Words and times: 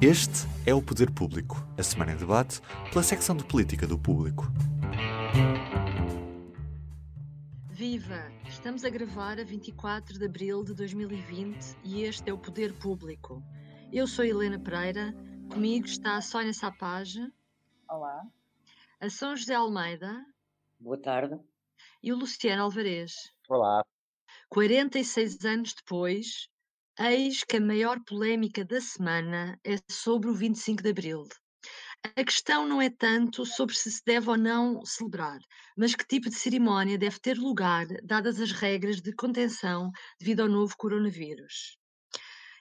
Este 0.00 0.46
é 0.64 0.72
o 0.72 0.80
Poder 0.80 1.10
Público, 1.10 1.56
a 1.76 1.82
semana 1.82 2.12
em 2.12 2.16
debate 2.16 2.60
pela 2.92 3.02
secção 3.02 3.36
de 3.36 3.44
política 3.44 3.84
do 3.84 3.98
público. 3.98 4.44
Viva! 7.68 8.30
Estamos 8.48 8.84
a 8.84 8.90
gravar 8.90 9.40
a 9.40 9.42
24 9.42 10.16
de 10.16 10.24
abril 10.24 10.62
de 10.62 10.72
2020 10.72 11.78
e 11.82 12.04
este 12.04 12.30
é 12.30 12.32
o 12.32 12.38
Poder 12.38 12.72
Público. 12.78 13.42
Eu 13.92 14.06
sou 14.06 14.24
Helena 14.24 14.60
Pereira, 14.60 15.12
comigo 15.50 15.86
está 15.86 16.16
a 16.16 16.22
Sónia 16.22 16.52
Sapage. 16.52 17.32
Olá. 17.90 18.24
A 19.00 19.10
São 19.10 19.34
José 19.34 19.56
Almeida. 19.56 20.24
Boa 20.78 21.02
tarde. 21.02 21.36
E 22.00 22.12
o 22.12 22.16
Luciano 22.16 22.62
Alvarez. 22.62 23.34
Olá. 23.48 23.84
46 24.48 25.44
anos 25.44 25.74
depois, 25.74 26.48
eis 26.98 27.44
que 27.44 27.56
a 27.56 27.60
maior 27.60 27.98
polémica 28.04 28.64
da 28.64 28.80
semana 28.80 29.58
é 29.64 29.76
sobre 29.90 30.28
o 30.30 30.34
25 30.34 30.82
de 30.82 30.90
Abril. 30.90 31.24
A 32.16 32.24
questão 32.24 32.68
não 32.68 32.82
é 32.82 32.90
tanto 32.90 33.46
sobre 33.46 33.74
se 33.76 33.90
se 33.90 34.02
deve 34.04 34.30
ou 34.30 34.36
não 34.36 34.84
celebrar, 34.84 35.40
mas 35.76 35.94
que 35.94 36.06
tipo 36.06 36.28
de 36.28 36.36
cerimónia 36.36 36.98
deve 36.98 37.20
ter 37.20 37.38
lugar, 37.38 37.86
dadas 38.04 38.40
as 38.40 38.52
regras 38.52 39.00
de 39.00 39.14
contenção 39.14 39.90
devido 40.20 40.40
ao 40.42 40.48
novo 40.48 40.76
coronavírus. 40.76 41.77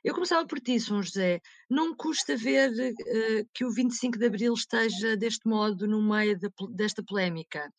Eu 0.08 0.14
começava 0.14 0.48
por 0.48 0.62
ti, 0.62 0.80
São 0.80 1.04
José. 1.04 1.42
Não 1.70 1.90
me 1.90 1.96
custa 1.98 2.38
ver 2.38 2.72
uh, 2.72 3.50
que 3.54 3.66
o 3.66 3.74
25 3.74 4.18
de 4.18 4.26
Abril 4.26 4.54
esteja 4.54 5.18
deste 5.18 5.46
modo 5.46 5.86
no 5.86 6.02
meio 6.02 6.40
de, 6.40 6.48
desta 6.74 7.04
polémica 7.04 7.70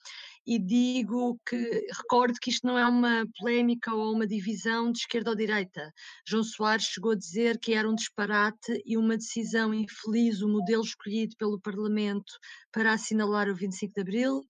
e 0.47 0.59
digo 0.59 1.41
que 1.49 1.87
recordo 1.91 2.39
que 2.39 2.51
isto 2.51 2.67
não 2.67 2.79
é 2.79 2.87
uma 2.87 3.25
polémica 3.39 3.95
ou 3.95 4.13
uma 4.13 4.27
divisão 4.27 4.93
de 4.93 4.99
esquerda 4.99 5.31
ou 5.31 5.37
direita. 5.37 5.91
João 6.27 6.45
Soares 6.45 6.85
chegou 6.85 7.13
a 7.13 7.17
dizer 7.17 7.59
que 7.59 7.73
era 7.73 7.89
um 7.89 7.95
disparate 7.95 8.83
e 8.85 8.99
uma 8.99 9.17
decisão 9.17 9.73
infeliz 9.73 10.43
o 10.43 10.49
modelo 10.49 10.83
escolhido 10.83 11.35
pelo 11.39 11.59
Parlamento 11.59 12.35
para 12.71 12.93
assinalar 12.93 13.49
o 13.49 13.55
25 13.55 13.95
de 13.95 14.01
Abril. 14.03 14.43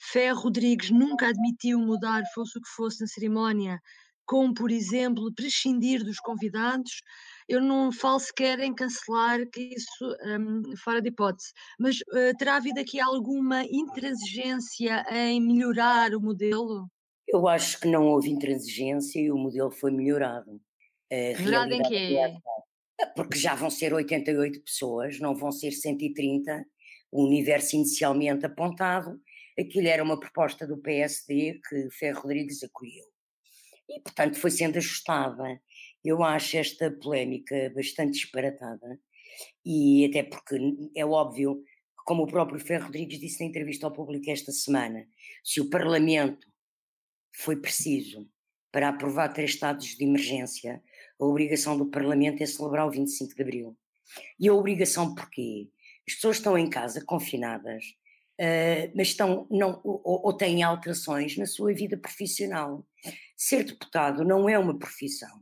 Ferro 0.00 0.40
Rodrigues 0.40 0.90
nunca 0.90 1.28
admitiu 1.28 1.78
mudar, 1.78 2.24
fosse 2.34 2.58
o 2.58 2.60
que 2.60 2.70
fosse, 2.70 3.00
na 3.00 3.06
cerimónia, 3.06 3.80
como, 4.30 4.54
por 4.54 4.70
exemplo, 4.70 5.34
prescindir 5.34 6.04
dos 6.04 6.20
convidados 6.20 7.00
eu 7.48 7.60
não 7.60 7.90
falo 7.90 8.20
sequer 8.20 8.60
em 8.60 8.72
cancelar, 8.72 9.44
que 9.52 9.74
isso 9.74 10.16
um, 10.38 10.76
fora 10.76 11.02
de 11.02 11.08
hipótese, 11.08 11.48
mas 11.80 11.96
uh, 11.96 12.36
terá 12.38 12.54
havido 12.54 12.78
aqui 12.78 13.00
alguma 13.00 13.64
intransigência 13.64 15.04
em 15.10 15.40
melhorar 15.40 16.14
o 16.14 16.20
modelo? 16.20 16.88
Eu 17.26 17.48
acho 17.48 17.80
que 17.80 17.88
não 17.88 18.06
houve 18.06 18.30
intransigência 18.30 19.20
e 19.20 19.32
o 19.32 19.36
modelo 19.36 19.72
foi 19.72 19.90
melhorado. 19.90 20.60
melhorado 21.10 21.74
em 21.74 21.82
quê? 21.82 22.18
É 23.00 23.06
porque 23.16 23.36
já 23.36 23.56
vão 23.56 23.68
ser 23.68 23.92
88 23.92 24.62
pessoas, 24.62 25.18
não 25.18 25.34
vão 25.34 25.50
ser 25.50 25.72
130, 25.72 26.64
o 27.10 27.24
universo 27.24 27.74
inicialmente 27.74 28.46
apontado, 28.46 29.20
aquilo 29.58 29.88
era 29.88 30.04
uma 30.04 30.20
proposta 30.20 30.68
do 30.68 30.78
PSD 30.78 31.60
que 31.68 31.90
Ferro 31.90 32.20
Rodrigues 32.20 32.62
acolheu. 32.62 33.10
E, 33.90 34.00
portanto, 34.00 34.38
foi 34.38 34.50
sendo 34.50 34.78
ajustada. 34.78 35.60
Eu 36.04 36.22
acho 36.22 36.56
esta 36.56 36.90
polémica 36.90 37.70
bastante 37.74 38.12
disparatada 38.12 38.98
e 39.64 40.06
até 40.06 40.22
porque 40.22 40.58
é 40.94 41.04
óbvio, 41.04 41.62
como 42.04 42.22
o 42.22 42.26
próprio 42.26 42.60
Ferro 42.60 42.86
Rodrigues 42.86 43.20
disse 43.20 43.40
na 43.40 43.48
entrevista 43.48 43.86
ao 43.86 43.92
público 43.92 44.30
esta 44.30 44.52
semana, 44.52 45.06
se 45.44 45.60
o 45.60 45.68
Parlamento 45.68 46.46
foi 47.36 47.56
preciso 47.56 48.28
para 48.72 48.88
aprovar 48.88 49.32
três 49.32 49.50
estados 49.50 49.96
de 49.96 50.04
emergência, 50.04 50.82
a 51.18 51.24
obrigação 51.24 51.76
do 51.76 51.90
Parlamento 51.90 52.42
é 52.42 52.46
celebrar 52.46 52.86
o 52.86 52.90
25 52.90 53.34
de 53.34 53.42
Abril. 53.42 53.76
E 54.38 54.48
a 54.48 54.54
obrigação 54.54 55.14
porquê? 55.14 55.68
As 56.08 56.14
pessoas 56.14 56.36
estão 56.36 56.56
em 56.56 56.68
casa 56.68 57.04
confinadas, 57.04 57.84
uh, 58.40 58.92
mas 58.96 59.08
estão, 59.08 59.46
não, 59.50 59.80
ou, 59.84 60.26
ou 60.26 60.32
têm 60.32 60.62
alterações 60.62 61.36
na 61.36 61.46
sua 61.46 61.72
vida 61.74 61.96
profissional. 61.96 62.86
Ser 63.36 63.64
deputado 63.64 64.24
não 64.24 64.48
é 64.48 64.58
uma 64.58 64.78
profissão 64.78 65.40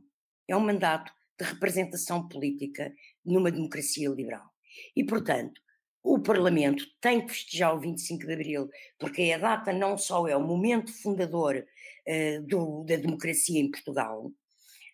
é 0.49 0.55
um 0.55 0.59
mandato 0.59 1.13
de 1.39 1.45
representação 1.45 2.27
política 2.27 2.93
numa 3.23 3.51
democracia 3.51 4.09
liberal. 4.09 4.49
E, 4.95 5.03
portanto, 5.03 5.61
o 6.03 6.19
Parlamento 6.19 6.85
tem 6.99 7.25
que 7.25 7.31
festejar 7.31 7.75
o 7.75 7.79
25 7.79 8.25
de 8.25 8.33
Abril, 8.33 8.69
porque 8.97 9.31
a 9.31 9.37
data 9.37 9.71
não 9.71 9.97
só 9.97 10.27
é 10.27 10.35
o 10.35 10.45
momento 10.45 10.91
fundador 10.91 11.55
uh, 11.55 12.41
do, 12.47 12.83
da 12.83 12.95
democracia 12.95 13.59
em 13.59 13.69
Portugal, 13.69 14.31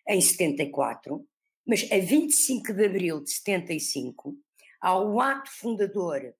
em 0.08 0.20
74, 0.20 1.26
mas 1.66 1.90
a 1.90 1.98
25 1.98 2.72
de 2.72 2.84
Abril 2.84 3.24
de 3.24 3.30
75, 3.30 4.36
ao 4.80 5.20
ato 5.20 5.50
fundador 5.50 6.34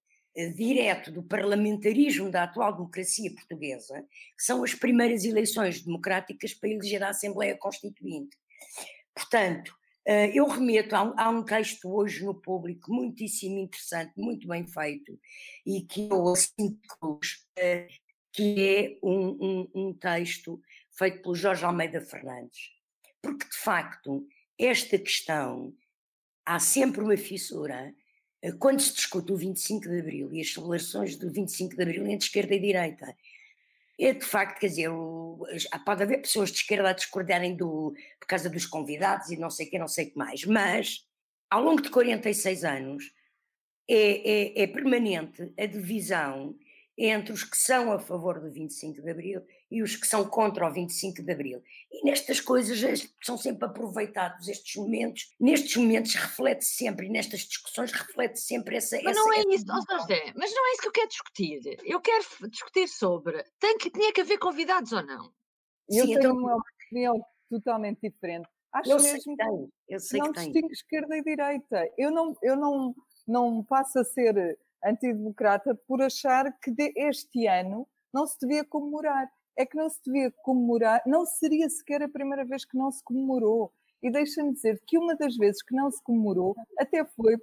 direto 0.55 1.11
do 1.11 1.23
parlamentarismo 1.23 2.31
da 2.31 2.45
atual 2.45 2.73
democracia 2.75 3.33
portuguesa, 3.33 4.03
que 4.37 4.45
são 4.45 4.63
as 4.63 4.75
primeiras 4.75 5.25
eleições 5.25 5.83
democráticas 5.83 6.53
para 6.53 6.69
eleger 6.69 7.03
a 7.03 7.09
Assembleia 7.09 7.57
Constituinte. 7.57 8.37
Portanto, 9.15 9.75
eh, 10.05 10.31
eu 10.35 10.47
remeto 10.47 10.95
a 10.95 11.03
um, 11.03 11.15
a 11.19 11.29
um, 11.31 11.43
texto 11.43 11.89
hoje 11.93 12.25
no 12.25 12.35
público 12.35 12.93
muitíssimo 12.93 13.59
interessante, 13.59 14.13
muito 14.17 14.47
bem 14.47 14.67
feito, 14.67 15.19
e 15.65 15.83
que 15.83 16.09
eu 16.09 16.29
assim 16.29 16.79
que 18.33 18.61
é 18.61 18.99
um, 19.03 19.29
um, 19.29 19.71
um 19.75 19.95
texto 19.95 20.61
feito 20.93 21.23
pelo 21.23 21.35
Jorge 21.35 21.65
Almeida 21.65 22.01
Fernandes. 22.01 22.71
Porque, 23.23 23.49
de 23.49 23.57
facto, 23.57 24.29
esta 24.59 24.99
questão, 24.99 25.75
há 26.45 26.61
sempre 26.61 27.01
uma 27.01 27.17
fissura 27.17 27.95
quando 28.59 28.81
se 28.81 28.95
discute 28.95 29.33
o 29.33 29.37
25 29.37 29.89
de 29.89 29.99
Abril 29.99 30.33
e 30.33 30.41
as 30.41 30.53
celebrações 30.53 31.17
do 31.17 31.31
25 31.31 31.75
de 31.75 31.83
Abril 31.83 32.07
entre 32.07 32.27
esquerda 32.27 32.55
e 32.55 32.61
direita. 32.61 33.17
É 33.99 34.13
de 34.13 34.25
facto, 34.25 34.61
quer 34.61 34.69
dizer, 34.69 34.91
pode 35.85 36.03
haver 36.03 36.21
pessoas 36.21 36.51
de 36.51 36.59
esquerda 36.59 36.91
a 36.91 36.93
discordarem 36.93 37.57
do, 37.57 37.95
por 38.21 38.27
causa 38.27 38.51
dos 38.51 38.67
convidados 38.67 39.31
e 39.31 39.37
não 39.37 39.49
sei 39.49 39.67
o 39.67 39.71
que, 39.71 39.79
não 39.79 39.89
sei 39.89 40.07
o 40.07 40.11
que 40.11 40.19
mais, 40.19 40.45
mas 40.45 41.07
ao 41.51 41.63
longo 41.63 41.81
de 41.81 41.91
46 41.91 42.65
anos 42.65 43.13
é, 43.89 44.61
é, 44.61 44.63
é 44.63 44.67
permanente 44.67 45.53
a 45.59 45.65
divisão 45.65 46.55
entre 46.99 47.33
os 47.33 47.45
que 47.45 47.57
são 47.57 47.93
a 47.93 47.99
favor 47.99 48.41
do 48.41 48.51
25 48.51 49.01
de 49.01 49.11
Abril 49.11 49.43
e 49.71 49.83
os 49.83 49.97
que 49.97 50.07
são 50.07 50.29
contra 50.29 50.69
o 50.69 50.73
25 50.73 51.23
de 51.23 51.33
Abril. 51.33 51.63
E 51.91 52.05
nestas 52.05 52.41
coisas 52.41 52.79
são 53.23 53.37
sempre 53.37 53.67
aproveitados 53.67 54.49
estes 54.49 54.77
momentos, 54.77 55.35
nestes 55.41 55.77
momentos 55.77 56.15
reflete 56.15 56.65
sempre, 56.65 57.07
e 57.07 57.11
nestas 57.11 57.41
discussões 57.41 57.93
reflete 57.93 58.39
sempre 58.41 58.77
essa. 58.77 58.97
Mas 59.03 59.17
essa, 59.17 59.25
não 59.25 59.33
é 59.33 59.39
essa 59.39 59.49
isso, 59.51 59.65
oh, 59.69 59.99
José, 59.99 60.33
mas 60.37 60.53
não 60.53 60.69
é 60.69 60.73
isso 60.73 60.83
que 60.83 60.89
eu 60.89 60.93
quero 60.93 61.09
discutir. 61.09 61.61
Eu 61.85 62.01
quero 62.01 62.25
discutir 62.49 62.89
sobre 62.89 63.45
tem 63.59 63.77
que, 63.79 63.91
tinha 63.91 64.13
que 64.13 64.21
haver 64.21 64.39
convidados 64.39 64.93
ou 64.93 65.03
não. 65.05 65.33
Eu 65.89 66.07
Sim, 66.07 66.15
tenho 66.15 66.19
então... 66.19 66.37
uma 66.37 66.57
opinião 66.57 67.21
totalmente 67.51 68.01
diferente. 68.01 68.49
Acho 68.73 68.91
eu 68.91 68.97
mesmo 68.97 69.23
sei 69.23 69.37
que 69.37 69.37
tem, 69.37 69.73
eu 69.89 70.01
sei 70.01 70.21
não 70.21 70.33
que 70.33 70.41
distingue 70.41 70.73
esquerda 70.73 71.17
e 71.17 71.23
direita. 71.23 71.89
Eu 71.97 72.11
não, 72.11 72.37
eu 72.43 72.57
não, 72.57 72.95
não 73.27 73.65
passo 73.65 73.99
a 73.99 74.05
ser 74.05 74.59
antidemocrata 74.85 75.75
por 75.87 76.03
achar 76.03 76.53
que 76.61 76.75
este 76.97 77.47
ano 77.47 77.89
não 78.13 78.27
se 78.27 78.37
devia 78.41 78.65
comemorar. 78.65 79.31
É 79.57 79.65
que 79.65 79.77
não 79.77 79.89
se 79.89 80.01
devia 80.05 80.31
comemorar, 80.43 81.03
não 81.07 81.25
seria 81.25 81.69
sequer 81.71 82.03
a 82.03 82.09
primeira 82.09 82.45
vez 82.45 82.65
que 82.65 82.77
não 82.77 82.91
se 82.91 83.03
comemorou. 83.03 83.73
E 84.03 84.11
deixa-me 84.11 84.53
dizer 84.53 84.81
que 84.87 84.99
uma 84.99 85.17
das 85.17 85.37
vezes 85.37 85.63
que 85.63 85.75
não 85.75 85.91
se 85.91 86.03
comemorou 86.03 86.55
até 86.79 87.05
foi 87.05 87.37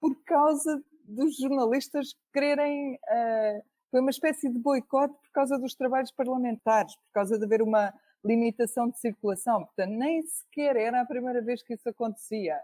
por 0.00 0.14
causa 0.24 0.82
dos 1.04 1.36
jornalistas 1.36 2.14
quererem. 2.32 2.94
Uh, 2.94 3.62
foi 3.90 4.00
uma 4.00 4.10
espécie 4.10 4.48
de 4.48 4.58
boicote 4.58 5.14
por 5.14 5.32
causa 5.32 5.58
dos 5.58 5.74
trabalhos 5.74 6.12
parlamentares, 6.12 6.94
por 6.94 7.12
causa 7.12 7.38
de 7.38 7.44
haver 7.44 7.62
uma 7.62 7.92
limitação 8.24 8.88
de 8.88 8.98
circulação. 8.98 9.64
Portanto, 9.64 9.90
nem 9.90 10.22
sequer 10.22 10.76
era 10.76 11.00
a 11.00 11.06
primeira 11.06 11.40
vez 11.40 11.62
que 11.62 11.74
isso 11.74 11.88
acontecia. 11.88 12.60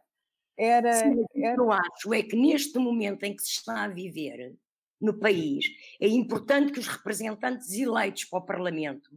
Era, 0.56 0.93
Sim, 0.93 1.25
era... 1.35 1.56
eu 1.56 1.73
acho 1.73 2.14
é 2.14 2.23
que 2.23 2.37
neste 2.37 2.79
momento 2.79 3.25
em 3.25 3.35
que 3.35 3.43
se 3.43 3.50
está 3.50 3.85
a 3.85 3.88
viver 3.88 4.55
no 5.05 5.19
país, 5.19 5.67
é 6.01 6.09
importante 6.09 6.73
que 6.73 6.79
os 6.79 6.89
representantes 6.89 7.71
eleitos 7.73 8.25
para 8.25 8.39
o 8.39 8.47
Parlamento 8.47 9.11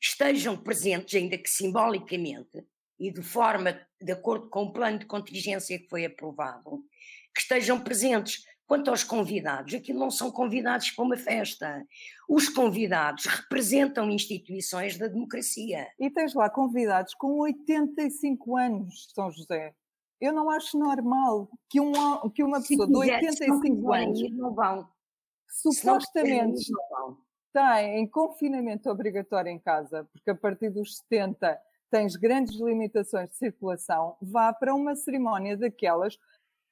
estejam 0.00 0.56
presentes, 0.56 1.14
ainda 1.14 1.38
que 1.38 1.48
simbolicamente, 1.48 2.66
e 2.98 3.12
de 3.12 3.22
forma, 3.22 3.80
de 4.00 4.12
acordo 4.12 4.48
com 4.48 4.64
o 4.64 4.72
plano 4.72 4.98
de 4.98 5.06
contingência 5.06 5.78
que 5.78 5.88
foi 5.88 6.04
aprovado, 6.04 6.84
que 7.34 7.40
estejam 7.40 7.80
presentes. 7.80 8.44
Quanto 8.66 8.88
aos 8.88 9.02
convidados, 9.02 9.74
aquilo 9.74 9.98
não 9.98 10.12
são 10.12 10.30
convidados 10.30 10.92
para 10.92 11.04
uma 11.04 11.16
festa. 11.16 11.84
Os 12.28 12.48
convidados 12.48 13.26
representam 13.26 14.08
instituições 14.08 14.96
da 14.96 15.08
democracia. 15.08 15.88
E 15.98 16.08
tens 16.08 16.34
lá 16.34 16.48
convidados 16.48 17.12
com 17.14 17.40
85 17.40 18.56
anos, 18.56 19.08
São 19.12 19.30
José. 19.32 19.74
Eu 20.20 20.32
não 20.32 20.50
acho 20.50 20.78
normal 20.78 21.48
que, 21.68 21.80
um, 21.80 21.92
que 22.30 22.42
uma 22.42 22.60
pessoa 22.60 22.86
de 22.86 22.96
85 22.96 23.92
anos 23.92 24.30
não 24.32 24.54
vão. 24.54 24.88
supostamente 25.48 26.70
está 27.46 27.82
em 27.82 28.06
confinamento 28.06 28.88
obrigatório 28.88 29.50
em 29.50 29.58
casa, 29.58 30.08
porque 30.12 30.30
a 30.30 30.34
partir 30.34 30.70
dos 30.70 30.98
70 30.98 31.58
tens 31.90 32.14
grandes 32.14 32.60
limitações 32.60 33.28
de 33.30 33.36
circulação, 33.36 34.16
vá 34.22 34.52
para 34.52 34.74
uma 34.74 34.94
cerimónia 34.94 35.56
daquelas 35.56 36.16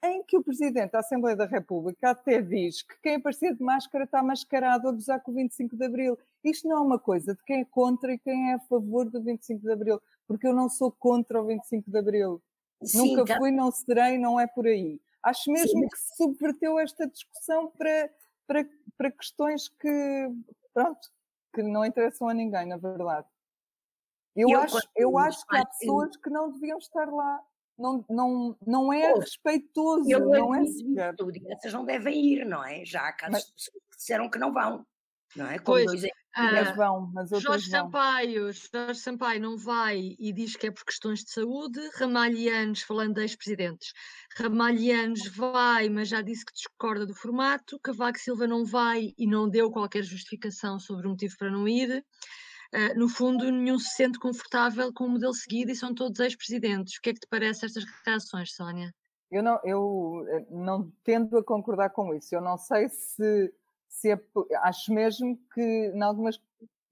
em 0.04 0.22
que 0.22 0.36
o 0.36 0.42
Presidente 0.42 0.92
da 0.92 1.00
Assembleia 1.00 1.36
da 1.36 1.46
República 1.46 2.10
até 2.10 2.40
diz 2.40 2.82
que 2.82 2.94
quem 3.02 3.16
aparecer 3.16 3.54
de 3.54 3.62
máscara 3.62 4.04
está 4.04 4.22
mascarado 4.22 4.88
a 4.88 4.92
gozar 4.92 5.20
com 5.20 5.32
o 5.32 5.34
25 5.34 5.76
de 5.76 5.84
Abril. 5.84 6.16
Isto 6.44 6.68
não 6.68 6.76
é 6.76 6.80
uma 6.80 6.98
coisa 6.98 7.34
de 7.34 7.42
quem 7.42 7.62
é 7.62 7.64
contra 7.64 8.12
e 8.12 8.18
quem 8.18 8.52
é 8.52 8.54
a 8.54 8.60
favor 8.60 9.10
do 9.10 9.20
25 9.20 9.60
de 9.60 9.72
Abril, 9.72 10.00
porque 10.26 10.46
eu 10.46 10.54
não 10.54 10.68
sou 10.68 10.92
contra 10.92 11.42
o 11.42 11.46
25 11.46 11.90
de 11.90 11.98
Abril. 11.98 12.40
Sim, 12.82 13.16
Nunca 13.16 13.34
tá. 13.34 13.38
fui, 13.38 13.50
não 13.50 13.70
serei, 13.70 14.18
não 14.18 14.38
é 14.38 14.46
por 14.46 14.66
aí. 14.66 15.00
Acho 15.22 15.50
mesmo 15.50 15.80
Sim. 15.82 15.88
que 15.88 15.98
se 15.98 16.16
subverteu 16.16 16.78
esta 16.78 17.06
discussão 17.06 17.70
para, 17.70 18.10
para, 18.46 18.68
para 18.96 19.10
questões 19.10 19.68
que, 19.68 20.30
pronto, 20.72 21.08
que 21.52 21.62
não 21.62 21.84
interessam 21.84 22.28
a 22.28 22.34
ninguém, 22.34 22.66
na 22.66 22.76
verdade. 22.76 23.26
Eu, 24.36 24.50
eu 24.50 24.60
acho, 24.60 24.88
eu 24.96 25.18
acho 25.18 25.46
que 25.46 25.56
há 25.56 25.66
pessoas 25.66 26.16
que 26.16 26.30
não 26.30 26.52
deviam 26.52 26.78
estar 26.78 27.10
lá 27.12 27.42
não, 27.78 28.04
não, 28.10 28.56
não 28.66 28.92
é 28.92 29.12
Pô, 29.12 29.20
respeitoso, 29.20 30.10
eu 30.10 30.26
não 30.26 30.54
é 30.54 30.66
sequer. 30.66 31.14
Essas 31.48 31.72
não 31.72 31.84
devem 31.84 32.26
ir, 32.26 32.44
não 32.44 32.64
é? 32.64 32.84
Já 32.84 33.06
há 33.06 33.12
casos 33.12 33.52
mas, 33.54 33.68
que 33.68 33.96
disseram 33.96 34.28
que 34.28 34.38
não 34.38 34.52
vão. 34.52 34.84
Não 35.36 35.46
é? 35.46 35.58
Com 35.58 35.66
pois, 35.66 35.86
dois 35.86 36.02
ah, 36.38 36.72
vão, 36.72 37.10
mas 37.12 37.30
Jorge 37.30 37.70
vão. 37.70 37.82
Sampaio, 37.82 38.52
Jorge 38.52 39.00
Sampaio 39.00 39.40
não 39.40 39.56
vai 39.56 40.16
e 40.18 40.32
diz 40.32 40.56
que 40.56 40.66
é 40.66 40.70
por 40.70 40.84
questões 40.84 41.24
de 41.24 41.30
saúde. 41.30 41.80
Ramalhianos, 41.94 42.82
falando 42.82 43.14
de 43.14 43.22
ex-presidentes, 43.22 43.92
Ramalhianos 44.36 45.26
vai, 45.28 45.88
mas 45.88 46.08
já 46.08 46.22
disse 46.22 46.44
que 46.44 46.52
discorda 46.52 47.04
do 47.04 47.14
formato. 47.14 47.80
Cavaco 47.80 48.18
Silva 48.18 48.46
não 48.46 48.64
vai 48.64 49.12
e 49.18 49.26
não 49.26 49.48
deu 49.48 49.70
qualquer 49.70 50.02
justificação 50.02 50.78
sobre 50.78 51.06
o 51.06 51.10
motivo 51.10 51.36
para 51.38 51.50
não 51.50 51.66
ir. 51.66 52.04
Uh, 52.74 52.98
no 52.98 53.08
fundo, 53.08 53.50
nenhum 53.50 53.78
se 53.78 53.94
sente 53.94 54.18
confortável 54.18 54.92
com 54.92 55.04
o 55.04 55.10
modelo 55.10 55.32
seguido 55.32 55.72
e 55.72 55.76
são 55.76 55.94
todos 55.94 56.20
ex-presidentes. 56.20 56.98
O 56.98 57.00
que 57.00 57.10
é 57.10 57.14
que 57.14 57.20
te 57.20 57.26
parece 57.28 57.64
estas 57.64 57.84
reações, 58.04 58.54
Sónia? 58.54 58.94
Eu 59.30 59.42
não, 59.42 59.60
eu 59.62 60.24
eh, 60.28 60.46
não 60.50 60.90
tendo 61.04 61.36
a 61.36 61.44
concordar 61.44 61.90
com 61.90 62.14
isso. 62.14 62.34
Eu 62.34 62.40
não 62.40 62.56
sei 62.56 62.88
se, 62.88 63.52
se 64.00 64.18
acho 64.62 64.92
mesmo 64.92 65.38
que 65.52 65.60
em 65.94 66.02
algumas, 66.02 66.40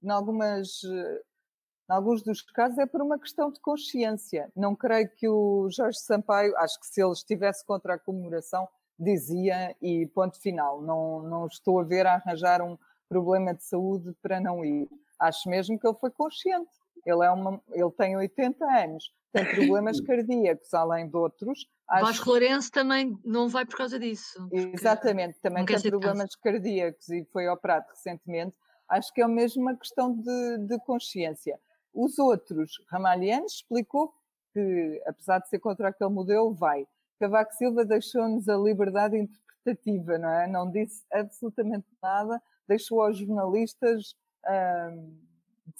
em 0.03 0.09
algumas 0.09 0.83
em 0.83 1.93
alguns 1.93 2.21
dos 2.21 2.41
casos 2.41 2.77
é 2.77 2.85
por 2.85 3.01
uma 3.01 3.17
questão 3.17 3.51
de 3.51 3.59
consciência. 3.61 4.51
Não 4.55 4.75
creio 4.75 5.09
que 5.15 5.27
o 5.27 5.69
Jorge 5.69 5.99
Sampaio, 5.99 6.55
acho 6.57 6.79
que 6.79 6.87
se 6.87 7.01
ele 7.01 7.13
estivesse 7.13 7.65
contra 7.65 7.93
a 7.93 7.99
comemoração, 7.99 8.67
dizia 8.99 9.75
e 9.81 10.05
ponto 10.07 10.39
final. 10.41 10.81
Não, 10.81 11.21
não 11.23 11.47
estou 11.47 11.79
a 11.79 11.83
ver 11.83 12.05
a 12.05 12.15
arranjar 12.15 12.61
um 12.61 12.77
problema 13.07 13.53
de 13.53 13.63
saúde 13.63 14.13
para 14.21 14.41
não 14.41 14.65
ir 14.65 14.89
acho 15.19 15.49
mesmo 15.49 15.79
que 15.79 15.87
ele 15.87 15.97
foi 15.99 16.11
consciente. 16.11 16.69
Ele, 17.05 17.23
é 17.23 17.31
uma, 17.31 17.61
ele 17.71 17.91
tem 17.91 18.17
80 18.17 18.65
anos, 18.65 19.13
tem 19.33 19.45
problemas 19.55 19.99
cardíacos, 20.01 20.73
além 20.73 21.07
de 21.09 21.15
outros. 21.15 21.67
Acho... 21.89 22.05
Vasco 22.05 22.29
Lourenço 22.29 22.71
também 22.71 23.17
não 23.23 23.47
vai 23.47 23.65
por 23.65 23.77
causa 23.77 23.99
disso. 23.99 24.47
Exatamente, 24.51 25.39
também 25.41 25.65
tem 25.65 25.81
problemas 25.81 26.35
cardíacos 26.35 27.09
e 27.09 27.25
foi 27.31 27.47
operado 27.47 27.85
recentemente. 27.89 28.57
Acho 28.89 29.13
que 29.13 29.21
é 29.21 29.27
mesmo 29.27 29.61
uma 29.61 29.75
questão 29.75 30.13
de, 30.13 30.57
de 30.67 30.79
consciência. 30.85 31.59
Os 31.93 32.17
outros, 32.19 32.71
Ramalhianos 32.89 33.55
explicou 33.55 34.13
que, 34.53 35.01
apesar 35.05 35.39
de 35.39 35.49
ser 35.49 35.59
contra 35.59 35.89
aquele 35.89 36.09
modelo, 36.09 36.53
vai. 36.53 36.87
Cavaco 37.19 37.53
Silva 37.53 37.83
deixou-nos 37.83 38.47
a 38.47 38.55
liberdade 38.55 39.17
interpretativa, 39.17 40.17
não 40.17 40.29
é? 40.29 40.47
Não 40.47 40.69
disse 40.69 41.03
absolutamente 41.11 41.87
nada, 42.01 42.41
deixou 42.67 43.01
aos 43.01 43.17
jornalistas 43.17 44.15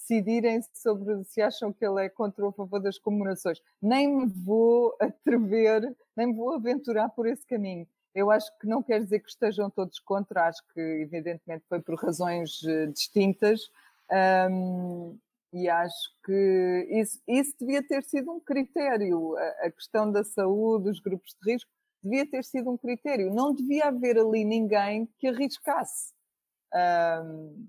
decidirem 0.08 0.62
sobre 0.74 1.24
se 1.26 1.42
acham 1.42 1.74
que 1.74 1.86
ele 1.86 2.06
é 2.06 2.10
contra 2.10 2.44
ou 2.44 2.50
a 2.50 2.54
favor 2.54 2.80
das 2.80 2.98
comemorações. 2.98 3.62
Nem 3.82 4.08
me 4.08 4.26
vou 4.26 4.96
atrever, 5.02 5.96
nem 6.16 6.28
me 6.28 6.34
vou 6.34 6.54
aventurar 6.54 7.10
por 7.10 7.28
esse 7.28 7.46
caminho. 7.46 7.86
Eu 8.16 8.32
acho 8.32 8.50
que 8.58 8.66
não 8.66 8.82
quer 8.82 9.00
dizer 9.04 9.20
que 9.20 9.30
estejam 9.30 9.70
todos 9.70 10.00
contra, 10.00 10.48
acho 10.48 10.64
que 10.74 10.80
evidentemente 10.80 11.66
foi 11.68 11.80
por 11.82 11.96
razões 11.96 12.62
uh, 12.64 12.88
distintas. 12.88 13.62
Um, 14.50 15.18
e 15.54 15.70
acho 15.70 16.12
que 16.26 16.88
isso, 16.90 17.22
isso, 17.28 17.54
devia 17.60 17.86
ter 17.86 18.04
sido 18.04 18.32
um 18.32 18.40
critério. 18.40 19.36
A, 19.38 19.68
a, 19.68 19.72
questão 19.72 20.12
da 20.12 20.24
saúde, 20.24 20.90
os 20.90 21.00
grupos 21.00 21.36
de 21.42 21.52
risco, 21.52 21.70
devia 22.02 22.26
ter 22.26 22.44
sido 22.44 22.72
um 22.72 22.78
critério. 22.78 23.34
Não 23.34 23.54
devia 23.54 23.88
haver 23.88 24.18
ali 24.18 24.44
ninguém 24.44 25.08
que 25.20 25.28
arriscasse. 25.28 26.12
Um, 26.74 27.68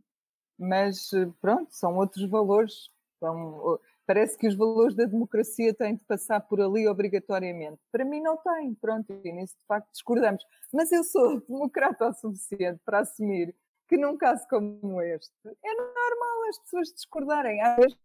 mas 0.58 1.12
eh, 1.12 1.28
pronto, 1.40 1.68
são 1.70 1.96
outros 1.96 2.28
valores. 2.28 2.90
São, 3.20 3.78
parece 4.06 4.38
que 4.38 4.48
os 4.48 4.54
valores 4.54 4.94
da 4.94 5.04
democracia 5.04 5.74
têm 5.74 5.94
de 5.94 6.04
passar 6.04 6.40
por 6.40 6.60
ali 6.60 6.88
obrigatoriamente. 6.88 7.78
Para 7.92 8.04
mim 8.04 8.20
não 8.20 8.36
tem, 8.38 8.74
pronto, 8.74 9.12
e 9.12 9.32
nisso 9.32 9.54
de 9.54 9.66
facto 9.66 9.92
discordamos. 9.92 10.44
Mas 10.72 10.90
eu 10.92 11.04
sou 11.04 11.40
democrata 11.46 12.08
o 12.08 12.14
suficiente 12.14 12.80
para 12.84 13.00
assumir 13.00 13.54
que 13.86 13.96
num 13.96 14.16
caso 14.16 14.46
como 14.48 15.00
este 15.00 15.32
é 15.46 15.74
normal 15.74 16.48
as 16.48 16.58
pessoas 16.58 16.88
discordarem. 16.92 17.60
Acho 17.60 17.96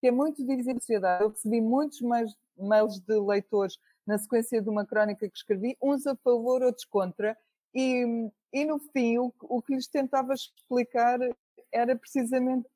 que 0.00 0.06
é 0.06 0.10
muito 0.10 0.44
divisível 0.44 0.76
a 0.76 0.80
sociedade. 0.80 1.24
Eu 1.24 1.30
recebi 1.30 1.60
muitos 1.60 2.00
mails, 2.00 2.36
mails 2.56 3.00
de 3.00 3.18
leitores 3.18 3.78
na 4.06 4.18
sequência 4.18 4.62
de 4.62 4.68
uma 4.68 4.86
crónica 4.86 5.28
que 5.28 5.36
escrevi, 5.36 5.76
uns 5.82 6.06
a 6.06 6.14
favor, 6.16 6.62
outros 6.62 6.84
contra, 6.84 7.36
e, 7.74 8.30
e 8.52 8.64
no 8.64 8.78
fim 8.78 9.18
o, 9.18 9.32
o 9.42 9.60
que 9.60 9.74
lhes 9.74 9.88
tentava 9.88 10.32
explicar 10.32 11.18
era 11.72 11.96
precisamente, 11.96 12.68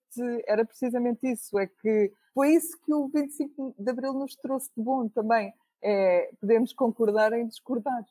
era 0.46 0.64
precisamente 0.64 1.26
isso, 1.31 1.58
é 1.58 1.66
que 1.66 2.12
foi 2.34 2.54
isso 2.54 2.78
que 2.84 2.92
o 2.92 3.08
25 3.08 3.75
de 3.78 3.90
Abril 3.90 4.12
nos 4.14 4.34
trouxe 4.37 4.70
de 4.76 4.82
bom 4.82 5.08
também. 5.08 5.52
É, 5.82 6.31
podemos 6.40 6.72
concordar 6.72 7.32
em 7.32 7.46
discordar. 7.46 8.04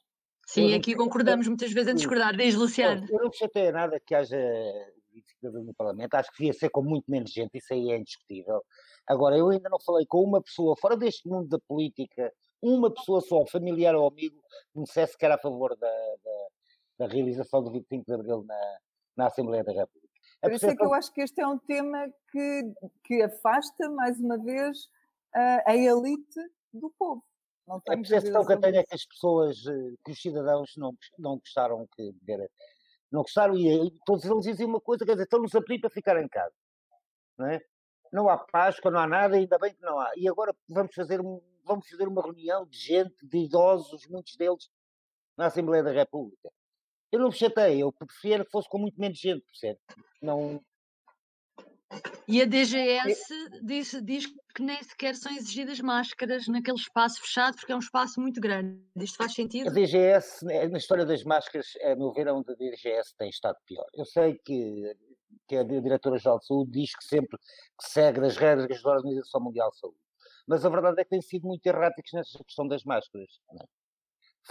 Sim, 0.45 0.73
aqui 0.73 0.95
concordamos 0.95 1.47
muitas 1.47 1.71
vezes 1.71 1.91
em 1.91 1.95
discordar. 1.95 2.35
Diz, 2.35 2.55
Luciano. 2.55 3.05
Eu 3.09 3.23
não 3.23 3.31
chateio 3.31 3.71
nada 3.71 3.99
que 3.99 4.15
haja 4.15 4.37
25 5.13 5.39
de 5.41 5.47
Abril 5.47 5.63
no 5.63 5.73
Parlamento, 5.73 6.15
acho 6.15 6.31
que 6.31 6.39
devia 6.39 6.53
ser 6.53 6.69
com 6.69 6.81
muito 6.81 7.09
menos 7.09 7.31
gente, 7.31 7.57
isso 7.57 7.73
aí 7.73 7.91
é 7.91 7.97
indiscutível. 7.97 8.63
Agora, 9.07 9.37
eu 9.37 9.49
ainda 9.49 9.69
não 9.69 9.79
falei 9.79 10.05
com 10.07 10.23
uma 10.23 10.41
pessoa 10.41 10.75
fora 10.77 10.97
deste 10.97 11.27
mundo 11.27 11.47
da 11.47 11.59
política, 11.59 12.31
uma 12.61 12.91
pessoa 12.91 13.21
só, 13.21 13.45
familiar 13.45 13.95
ou 13.95 14.07
amigo, 14.07 14.41
que 14.71 14.79
me 14.79 14.85
dissesse 14.85 15.17
que 15.17 15.25
era 15.25 15.35
a 15.35 15.39
favor 15.39 15.75
da, 15.77 15.87
da, 15.87 17.05
da 17.05 17.13
realização 17.13 17.63
do 17.63 17.71
25 17.71 18.05
de 18.05 18.13
Abril 18.13 18.43
na, 18.45 18.77
na 19.15 19.27
Assembleia 19.27 19.63
da 19.63 19.71
República. 19.71 20.08
Por 20.41 20.51
isso 20.51 20.67
é 20.67 20.75
que 20.75 20.83
eu 20.83 20.93
acho 20.93 21.13
que 21.13 21.21
este 21.21 21.41
é 21.41 21.47
um 21.47 21.57
tema 21.57 22.07
que, 22.31 22.73
que 23.03 23.21
afasta, 23.21 23.89
mais 23.89 24.19
uma 24.19 24.37
vez, 24.37 24.89
a, 25.33 25.71
a 25.71 25.75
elite 25.75 26.39
do 26.73 26.89
povo. 26.91 27.23
Não 27.67 27.77
a 27.77 27.81
percepção 27.81 28.45
que 28.45 28.53
eu 28.53 28.59
tenho 28.59 28.77
é 28.77 28.83
que 28.83 28.95
as 28.95 29.05
pessoas, 29.05 29.63
eh, 29.67 29.95
que 30.03 30.11
os 30.11 30.19
cidadãos 30.19 30.73
não, 30.75 30.97
não 31.19 31.37
gostaram 31.37 31.87
que 31.95 32.13
não 33.11 33.21
gostaram 33.21 33.55
e 33.55 33.91
todos 34.05 34.25
eles 34.25 34.43
diziam 34.43 34.69
uma 34.69 34.81
coisa, 34.81 35.05
quer 35.05 35.11
dizer, 35.11 35.23
estão-nos 35.23 35.53
a 35.53 35.61
pedir 35.61 35.81
para 35.81 35.89
ficar 35.89 36.19
em 36.21 36.27
casa. 36.27 36.53
Não, 37.37 37.47
é? 37.47 37.59
não 38.11 38.29
há 38.29 38.37
Páscoa, 38.37 38.91
não 38.91 38.99
há 38.99 39.07
nada, 39.07 39.35
ainda 39.35 39.57
bem 39.57 39.73
que 39.73 39.81
não 39.81 39.99
há. 39.99 40.11
E 40.15 40.27
agora 40.27 40.55
vamos 40.67 40.93
fazer, 40.93 41.19
vamos 41.63 41.87
fazer 41.87 42.07
uma 42.07 42.21
reunião 42.21 42.65
de 42.65 42.77
gente, 42.77 43.25
de 43.25 43.37
idosos, 43.37 44.07
muitos 44.07 44.35
deles, 44.35 44.69
na 45.37 45.47
Assembleia 45.47 45.83
da 45.83 45.91
República. 45.91 46.49
Eu 47.11 47.19
não 47.19 47.29
me 47.29 47.33
chatei, 47.33 47.81
eu 47.81 47.91
preferia 47.91 48.45
que 48.45 48.51
fosse 48.51 48.69
com 48.69 48.77
muito 48.77 48.99
menos 48.99 49.17
gente, 49.17 49.43
percebe? 49.45 49.79
Não. 50.21 50.61
E 52.27 52.39
a 52.39 52.45
DGS 52.45 53.25
diz, 53.63 53.99
diz 54.03 54.27
que 54.53 54.61
nem 54.61 54.81
sequer 54.83 55.15
são 55.15 55.31
exigidas 55.31 55.79
máscaras 55.79 56.47
naquele 56.47 56.77
espaço 56.77 57.19
fechado, 57.21 57.55
porque 57.55 57.71
é 57.71 57.75
um 57.75 57.79
espaço 57.79 58.21
muito 58.21 58.39
grande. 58.39 58.79
Isto 58.97 59.17
faz 59.17 59.33
sentido? 59.33 59.69
A 59.69 59.73
DGS, 59.73 60.45
né, 60.45 60.67
na 60.67 60.77
história 60.77 61.03
das 61.03 61.23
máscaras, 61.23 61.65
a 61.81 61.95
meu 61.95 62.13
ver, 62.13 62.27
é 62.27 62.31
onde 62.31 62.51
a 62.51 62.55
DGS 62.55 63.15
tem 63.17 63.29
estado 63.29 63.57
pior. 63.65 63.87
Eu 63.95 64.05
sei 64.05 64.37
que, 64.45 64.95
que 65.47 65.55
a 65.55 65.63
Diretora-Geral 65.63 66.37
de 66.37 66.45
Saúde 66.45 66.71
diz 66.71 66.95
que 66.95 67.03
sempre 67.05 67.39
que 67.39 67.89
segue 67.89 68.23
as 68.23 68.37
regras 68.37 68.83
da 68.83 68.91
Organização 68.91 69.41
Mundial 69.41 69.71
de 69.71 69.79
Saúde. 69.79 69.97
Mas 70.47 70.63
a 70.63 70.69
verdade 70.69 71.01
é 71.01 71.03
que 71.03 71.09
tem 71.09 71.21
sido 71.21 71.47
muito 71.47 71.65
erráticos 71.65 72.11
nessa 72.13 72.43
questão 72.43 72.67
das 72.67 72.83
máscaras. 72.83 73.39
Não 73.51 73.63
é? 73.63 73.78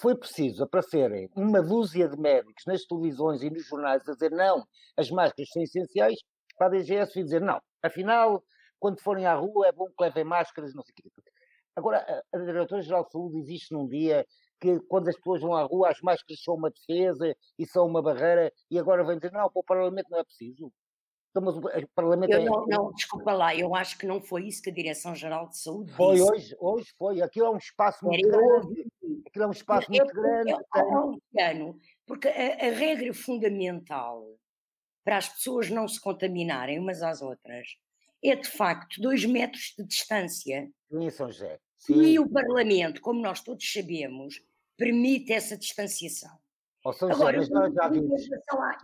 Foi 0.00 0.16
preciso 0.16 0.62
aparecerem 0.62 1.28
uma 1.34 1.60
dúzia 1.60 2.08
de 2.08 2.16
médicos 2.16 2.62
nas 2.66 2.84
televisões 2.84 3.42
e 3.42 3.50
nos 3.50 3.66
jornais 3.66 4.08
a 4.08 4.12
dizer 4.12 4.30
não, 4.30 4.64
as 4.96 5.10
máscaras 5.10 5.50
são 5.50 5.62
essenciais, 5.62 6.18
para 6.56 6.68
a 6.68 6.70
DGS 6.70 7.18
e 7.18 7.24
dizer 7.24 7.40
não, 7.40 7.60
afinal, 7.82 8.42
quando 8.78 9.00
forem 9.00 9.26
à 9.26 9.34
rua 9.34 9.66
é 9.66 9.72
bom 9.72 9.86
que 9.86 10.02
levem 10.02 10.24
máscaras, 10.24 10.74
não 10.74 10.82
sei 10.82 10.92
o 10.92 11.02
quê. 11.02 11.10
Agora, 11.74 12.24
a 12.32 12.38
Diretora-Geral 12.38 13.04
de 13.04 13.12
Saúde 13.12 13.38
existe 13.38 13.72
num 13.72 13.86
dia 13.86 14.26
que 14.60 14.80
quando 14.88 15.08
as 15.08 15.16
pessoas 15.16 15.40
vão 15.40 15.54
à 15.54 15.62
rua 15.62 15.90
as 15.90 16.00
máscaras 16.00 16.42
são 16.42 16.54
uma 16.54 16.70
defesa 16.70 17.34
e 17.58 17.66
são 17.66 17.86
uma 17.86 18.02
barreira 18.02 18.52
e 18.70 18.78
agora 18.78 19.04
vem 19.04 19.16
dizer, 19.16 19.32
não, 19.32 19.50
para 19.50 19.60
o 19.60 19.64
Parlamento 19.64 20.08
não 20.10 20.18
é 20.18 20.24
preciso. 20.24 20.72
Então, 21.30 21.42
mas 21.42 21.56
o 21.56 21.88
Parlamento 21.94 22.32
eu 22.32 22.40
é... 22.40 22.44
não, 22.44 22.66
não, 22.66 22.92
desculpa 22.92 23.32
lá, 23.32 23.54
eu 23.54 23.74
acho 23.74 23.98
que 23.98 24.06
não 24.06 24.20
foi 24.20 24.46
isso 24.46 24.62
que 24.62 24.70
a 24.70 24.72
Direção-Geral 24.72 25.48
de 25.48 25.58
Saúde 25.58 25.92
foi 25.92 26.16
disse. 26.16 26.30
Hoje, 26.30 26.56
hoje 26.58 26.94
foi, 26.98 27.22
aquilo 27.22 27.46
é 27.46 27.50
um 27.50 27.58
espaço 27.58 28.04
muito 28.04 28.28
grande. 28.28 28.86
Aquilo 29.26 29.44
é 29.44 29.48
um 29.48 29.52
espaço 29.52 29.90
muito 29.90 30.14
grande. 30.14 30.52
É 30.52 31.54
um 31.54 31.78
porque 32.06 32.28
a, 32.28 32.66
a 32.66 32.70
regra 32.70 33.12
fundamental 33.12 34.38
para 35.04 35.18
as 35.18 35.28
pessoas 35.28 35.70
não 35.70 35.88
se 35.88 36.00
contaminarem 36.00 36.78
umas 36.78 37.02
às 37.02 37.22
outras 37.22 37.66
é 38.22 38.34
de 38.34 38.48
facto 38.48 39.00
dois 39.00 39.24
metros 39.24 39.74
de 39.78 39.84
distância. 39.84 40.70
Sim, 40.90 41.10
São 41.10 41.30
José. 41.30 41.58
Sim. 41.78 42.02
E 42.02 42.18
o 42.18 42.28
Parlamento, 42.28 43.00
como 43.00 43.20
nós 43.20 43.40
todos 43.40 43.70
sabemos, 43.72 44.42
permite 44.76 45.32
essa 45.32 45.56
distanciação. 45.56 46.36
Oh, 46.84 46.92
São 46.92 47.08
José, 47.08 47.20
Agora, 47.20 47.38
mas 47.38 47.48
nós 47.48 47.74
já 47.74 47.88
vimos. 47.88 48.28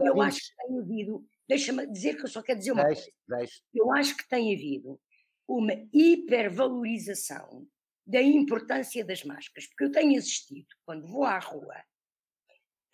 Eu 0.00 0.22
acho 0.22 0.40
que 0.40 0.56
tem 0.56 0.78
havido, 0.78 1.26
deixa-me 1.48 1.86
dizer 1.86 2.16
que 2.16 2.24
eu 2.24 2.28
só 2.28 2.42
quero 2.42 2.58
dizer 2.58 2.72
uma 2.72 2.84
deixe, 2.84 3.02
coisa. 3.02 3.40
Deixe. 3.40 3.62
Eu 3.74 3.92
acho 3.92 4.16
que 4.16 4.28
tem 4.28 4.54
havido 4.54 5.00
uma 5.46 5.72
hipervalorização 5.92 7.66
da 8.06 8.20
importância 8.20 9.04
das 9.04 9.24
máscaras, 9.24 9.66
porque 9.68 9.84
eu 9.84 9.92
tenho 9.92 10.18
assistido, 10.18 10.68
quando 10.84 11.06
vou 11.06 11.24
à 11.24 11.38
rua, 11.38 11.82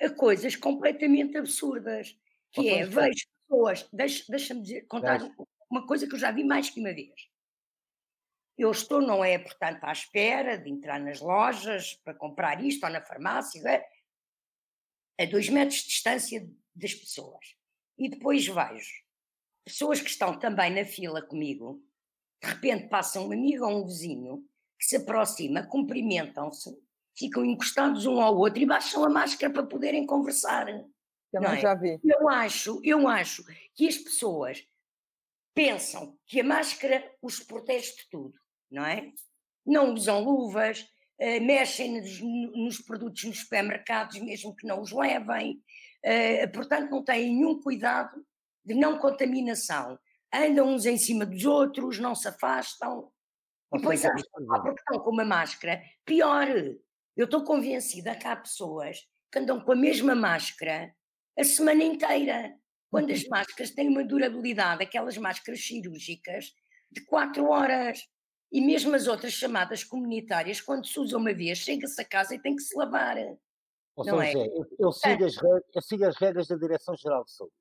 a 0.01 0.11
coisas 0.11 0.57
completamente 0.57 1.37
absurdas, 1.37 2.17
que 2.53 2.69
é, 2.69 2.85
vejo 2.85 3.27
pessoas, 3.49 3.89
deixa-me 3.93 4.63
dizer, 4.63 4.87
contar 4.87 5.21
uma 5.71 5.87
coisa 5.87 6.07
que 6.07 6.15
eu 6.15 6.19
já 6.19 6.31
vi 6.31 6.45
mais 6.45 6.71
que 6.71 6.81
uma 6.81 6.95
vez 6.95 7.31
eu 8.61 8.71
estou, 8.71 9.01
não 9.01 9.25
é, 9.25 9.39
portanto, 9.39 9.83
à 9.85 9.91
espera 9.91 10.59
de 10.59 10.69
entrar 10.69 11.01
nas 11.01 11.19
lojas 11.19 11.95
para 12.05 12.13
comprar 12.13 12.63
isto 12.63 12.85
ou 12.85 12.93
na 12.93 13.01
farmácia, 13.01 13.67
é? 13.67 13.89
a 15.19 15.25
dois 15.25 15.49
metros 15.49 15.81
de 15.81 15.89
distância 15.89 16.47
das 16.75 16.93
pessoas. 16.93 17.57
E 17.97 18.11
depois 18.11 18.47
vejo 18.47 18.93
pessoas 19.65 20.03
que 20.03 20.11
estão 20.11 20.39
também 20.39 20.75
na 20.75 20.85
fila 20.85 21.23
comigo, 21.23 21.83
de 22.43 22.51
repente 22.51 22.89
passa 22.89 23.19
um 23.19 23.33
amigo 23.33 23.65
ou 23.65 23.83
um 23.83 23.87
vizinho 23.87 24.47
que 24.81 24.87
se 24.87 24.97
aproxima, 24.97 25.63
cumprimentam-se, 25.63 26.75
ficam 27.17 27.45
encostados 27.45 28.07
um 28.07 28.21
ao 28.21 28.37
outro 28.37 28.61
e 28.61 28.67
baixam 28.67 29.05
a 29.05 29.11
máscara 29.11 29.53
para 29.53 29.67
poderem 29.67 30.07
conversar. 30.07 30.67
Também 31.31 31.53
é? 31.53 31.61
já 31.61 31.75
vi. 31.75 32.01
Eu 32.03 32.29
acho, 32.29 32.81
eu 32.83 33.07
acho 33.07 33.45
que 33.75 33.87
as 33.87 33.99
pessoas 33.99 34.67
pensam 35.55 36.17
que 36.27 36.41
a 36.41 36.45
máscara 36.45 37.05
os 37.23 37.39
protege 37.41 37.95
de 37.95 38.09
tudo 38.11 38.41
não 38.71 38.85
é? 38.85 39.13
Não 39.67 39.93
usam 39.93 40.23
luvas, 40.23 40.81
uh, 41.19 41.45
mexem 41.45 42.01
nos, 42.01 42.21
nos, 42.55 42.81
produtos 42.81 43.25
nos 43.25 43.41
supermercados, 43.41 44.21
mesmo 44.21 44.55
que 44.55 44.67
não 44.67 44.81
os 44.81 44.93
levem, 44.93 45.61
uh, 46.05 46.53
portanto, 46.53 46.91
não 46.91 47.03
têm 47.03 47.35
nenhum 47.35 47.61
cuidado 47.61 48.25
de 48.65 48.75
não 48.75 48.99
contaminação. 48.99 49.99
Andam 50.33 50.69
uns 50.69 50.87
em 50.87 50.97
cima 50.97 51.27
dos 51.27 51.45
outros, 51.45 51.99
não 51.99 52.15
se 52.15 52.29
afastam. 52.29 53.11
E 53.73 53.79
depois 53.79 54.05
acham, 54.05 54.25
ah, 54.51 54.61
porque 54.61 54.81
estão 54.81 55.01
com 55.01 55.11
uma 55.11 55.25
máscara. 55.25 55.83
Pior, 56.05 56.49
eu 57.17 57.25
estou 57.25 57.45
convencida 57.45 58.17
que 58.17 58.27
há 58.27 58.37
pessoas 58.37 58.99
que 59.31 59.39
andam 59.39 59.61
com 59.61 59.73
a 59.73 59.77
mesma 59.77 60.15
máscara 60.15 60.93
a 61.39 61.45
semana 61.45 61.85
inteira. 61.85 62.55
Quando 62.91 63.13
as 63.13 63.25
máscaras 63.29 63.71
têm 63.71 63.89
uma 63.89 64.05
durabilidade, 64.05 64.83
aquelas 64.83 65.17
máscaras 65.17 65.65
cirúrgicas, 65.65 66.53
de 66.91 67.05
4 67.05 67.45
horas. 67.49 68.01
E 68.53 68.61
mesmo 68.61 68.97
as 68.97 69.07
outras 69.07 69.33
chamadas 69.33 69.85
comunitárias, 69.85 70.61
quando 70.61 70.85
se 70.85 70.99
usa 70.99 71.17
uma 71.17 71.33
vez, 71.33 71.59
chega-se 71.59 72.01
a 72.01 72.05
casa 72.05 72.35
e 72.35 72.43
tem 72.43 72.57
que 72.57 72.63
se 72.63 72.77
lavar. 72.77 73.17
Ou 73.95 74.05
não 74.05 74.19
seja, 74.19 74.39
é? 74.39 74.47
eu, 74.47 74.67
eu, 74.77 74.93
sigo 74.93 75.25
as 75.25 75.37
regras, 75.37 75.65
eu 75.73 75.83
sigo 75.83 76.05
as 76.05 76.17
regras 76.17 76.49
da 76.49 76.57
Direção-Geral 76.57 77.25
de 77.25 77.33
Saúde. 77.33 77.55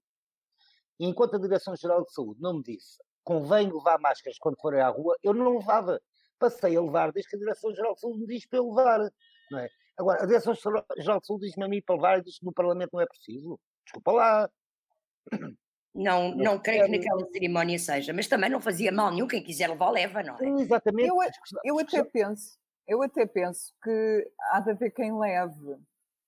E 1.00 1.06
enquanto 1.06 1.36
a 1.36 1.40
Direção-Geral 1.40 2.04
de 2.04 2.12
Saúde 2.12 2.42
não 2.42 2.58
me 2.58 2.64
disse 2.64 2.98
convém 3.30 3.72
levar 3.72 4.00
máscaras 4.00 4.40
quando 4.40 4.60
forem 4.60 4.82
à 4.82 4.90
rua, 4.90 5.16
eu 5.22 5.36
não 5.36 5.60
levava. 5.60 6.02
Passei 6.40 6.76
a 6.76 6.82
levar 6.82 7.12
desde 7.12 7.30
que 7.30 7.36
a 7.36 7.40
Direção-Geral 7.40 7.94
de 7.94 8.00
Saúde 8.00 8.20
me 8.22 8.26
diz 8.26 8.48
para 8.48 8.58
eu 8.58 8.70
levar. 8.70 9.00
Não 9.52 9.60
é? 9.60 9.70
Agora, 9.96 10.24
a 10.24 10.26
Direção-Geral 10.26 11.20
de 11.20 11.28
Saúde 11.28 11.46
diz-me 11.46 11.64
a 11.64 11.68
mim 11.68 11.82
para 11.86 11.96
levar 11.96 12.18
e 12.18 12.24
diz 12.24 12.40
que 12.40 12.46
no 12.46 12.52
Parlamento 12.52 12.90
não 12.92 13.02
é 13.02 13.06
preciso. 13.06 13.60
Desculpa 13.86 14.12
lá. 14.14 14.50
Não, 15.94 16.34
não 16.36 16.58
creio 16.60 16.86
que 16.86 16.98
naquela 16.98 17.28
cerimónia 17.32 17.78
seja, 17.78 18.14
mas 18.14 18.28
também 18.28 18.50
não 18.50 18.62
fazia 18.62 18.92
mal 18.92 19.12
nenhum, 19.12 19.28
quem 19.28 19.44
quiser 19.44 19.68
levar, 19.68 19.90
leva, 19.90 20.22
não 20.22 20.38
é? 20.40 20.62
Exatamente. 20.62 21.10
Eu, 21.10 21.18
eu 21.66 21.80
até 21.80 22.04
penso, 22.04 22.58
eu 22.88 23.02
até 23.02 23.26
penso 23.26 23.74
que 23.84 24.32
há 24.52 24.60
de 24.60 24.72
haver 24.72 24.92
quem 24.92 25.18
leve. 25.20 25.78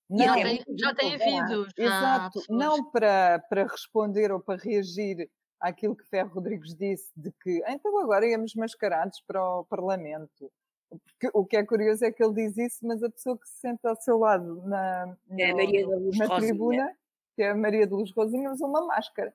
Não, 0.09 0.25
já 0.25 0.33
tem, 0.33 0.65
já 0.77 0.95
tem 0.95 1.15
havido. 1.15 1.67
Já 1.77 1.85
Exato, 1.85 2.41
não 2.49 2.91
para, 2.91 3.39
para 3.49 3.63
responder 3.63 4.31
ou 4.31 4.39
para 4.41 4.61
reagir 4.61 5.29
àquilo 5.61 5.95
que 5.95 6.07
Ferro 6.09 6.33
Rodrigues 6.33 6.75
disse, 6.75 7.11
de 7.15 7.31
que 7.31 7.63
então 7.67 7.97
agora 7.99 8.27
íamos 8.27 8.55
mascarados 8.55 9.21
para 9.21 9.41
o 9.59 9.63
Parlamento. 9.65 10.51
Porque 10.89 11.29
o 11.33 11.45
que 11.45 11.55
é 11.55 11.65
curioso 11.65 12.03
é 12.03 12.11
que 12.11 12.21
ele 12.21 12.33
diz 12.33 12.57
isso, 12.57 12.85
mas 12.85 13.01
a 13.01 13.09
pessoa 13.09 13.37
que 13.37 13.47
se 13.47 13.59
senta 13.59 13.89
ao 13.89 13.95
seu 13.95 14.17
lado 14.17 14.61
na, 14.67 15.15
é 15.39 15.53
no, 15.53 16.11
na 16.17 16.35
tribuna, 16.35 16.93
que 17.33 17.43
é 17.43 17.51
a 17.51 17.55
Maria 17.55 17.87
de 17.87 17.93
Luz 17.93 18.11
Rosinha, 18.11 18.51
usa 18.51 18.65
uma 18.65 18.85
máscara. 18.85 19.33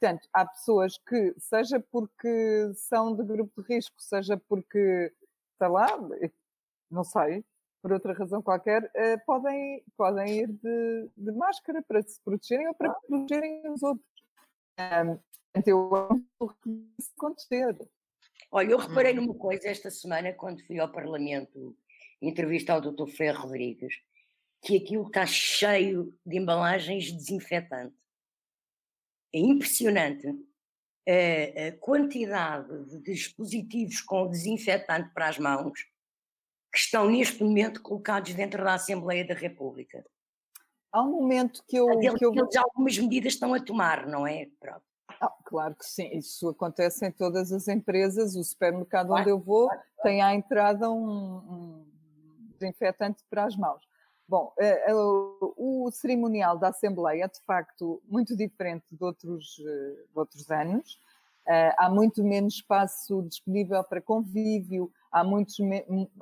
Portanto, 0.00 0.28
há 0.32 0.44
pessoas 0.44 0.98
que, 0.98 1.32
seja 1.38 1.78
porque 1.92 2.72
são 2.74 3.14
de 3.14 3.22
grupo 3.22 3.62
de 3.62 3.74
risco, 3.74 3.94
seja 3.98 4.36
porque, 4.36 5.12
sei 5.58 5.68
lá, 5.68 5.86
não 6.90 7.04
sei, 7.04 7.44
por 7.80 7.92
outra 7.92 8.12
razão 8.12 8.42
qualquer, 8.42 8.90
eh, 8.94 9.16
podem, 9.18 9.84
podem 9.96 10.40
ir 10.40 10.48
de, 10.48 11.10
de 11.16 11.32
máscara 11.32 11.82
para 11.86 12.02
se 12.02 12.20
protegerem 12.20 12.66
ou 12.66 12.74
para 12.74 12.92
protegerem 12.92 13.62
os 13.70 13.82
outros. 13.82 14.06
Portanto, 14.76 15.22
eu 15.66 15.90
que 16.62 16.70
isso 16.98 17.12
acontecer. 17.16 17.76
Olha, 18.50 18.70
eu 18.70 18.78
reparei 18.78 19.14
numa 19.14 19.34
coisa 19.34 19.68
esta 19.68 19.90
semana, 19.90 20.32
quando 20.32 20.64
fui 20.66 20.78
ao 20.78 20.90
Parlamento 20.90 21.76
entrevistar 22.20 22.78
o 22.78 22.92
Dr. 22.92 23.08
Ferro 23.08 23.42
Rodrigues, 23.42 23.94
que 24.62 24.76
aquilo 24.76 25.06
está 25.06 25.26
cheio 25.26 26.16
de 26.24 26.38
embalagens 26.38 27.04
de 27.04 27.16
desinfetante 27.16 27.94
é 29.36 29.38
impressionante 29.38 30.26
a, 31.06 31.68
a 31.68 31.72
quantidade 31.78 32.86
de 32.86 33.00
dispositivos 33.00 34.00
com 34.00 34.28
desinfetante 34.28 35.12
para 35.12 35.28
as 35.28 35.38
mãos 35.38 35.78
que 36.72 36.78
estão 36.78 37.10
neste 37.10 37.42
momento 37.42 37.82
colocados 37.82 38.32
dentro 38.34 38.64
da 38.64 38.74
Assembleia 38.74 39.26
da 39.26 39.34
República. 39.34 40.04
Há 40.90 41.02
um 41.02 41.10
momento 41.10 41.62
que 41.68 41.76
eu. 41.76 41.86
que 41.98 42.24
eu... 42.24 42.32
Algumas 42.58 42.98
medidas 42.98 43.34
estão 43.34 43.52
a 43.52 43.60
tomar, 43.60 44.06
não 44.06 44.26
é? 44.26 44.48
Pronto. 44.58 44.84
Ah, 45.20 45.32
claro 45.44 45.74
que 45.74 45.86
sim, 45.86 46.08
isso 46.16 46.48
acontece 46.48 47.06
em 47.06 47.10
todas 47.10 47.52
as 47.52 47.68
empresas. 47.68 48.36
O 48.36 48.44
supermercado 48.44 49.12
onde 49.12 49.30
eu 49.30 49.38
vou 49.38 49.68
tem 50.02 50.22
à 50.22 50.34
entrada 50.34 50.90
um, 50.90 51.36
um 51.36 51.86
desinfetante 52.58 53.24
para 53.30 53.44
as 53.44 53.56
mãos. 53.56 53.82
Bom, 54.28 54.52
uh, 54.58 54.92
uh, 54.92 55.54
o 55.56 55.90
cerimonial 55.92 56.58
da 56.58 56.68
Assembleia 56.68 57.24
é 57.24 57.28
de 57.28 57.40
facto 57.46 58.02
muito 58.08 58.36
diferente 58.36 58.84
de 58.90 59.04
outros, 59.04 59.56
uh, 59.58 60.08
de 60.12 60.18
outros 60.18 60.50
anos. 60.50 60.98
há 61.78 61.88
muito 61.88 62.24
menos 62.24 62.54
espaço 62.54 63.22
disponível 63.22 63.84
para 63.84 64.00
convívio, 64.00 64.90
há, 65.12 65.22
muitos 65.22 65.56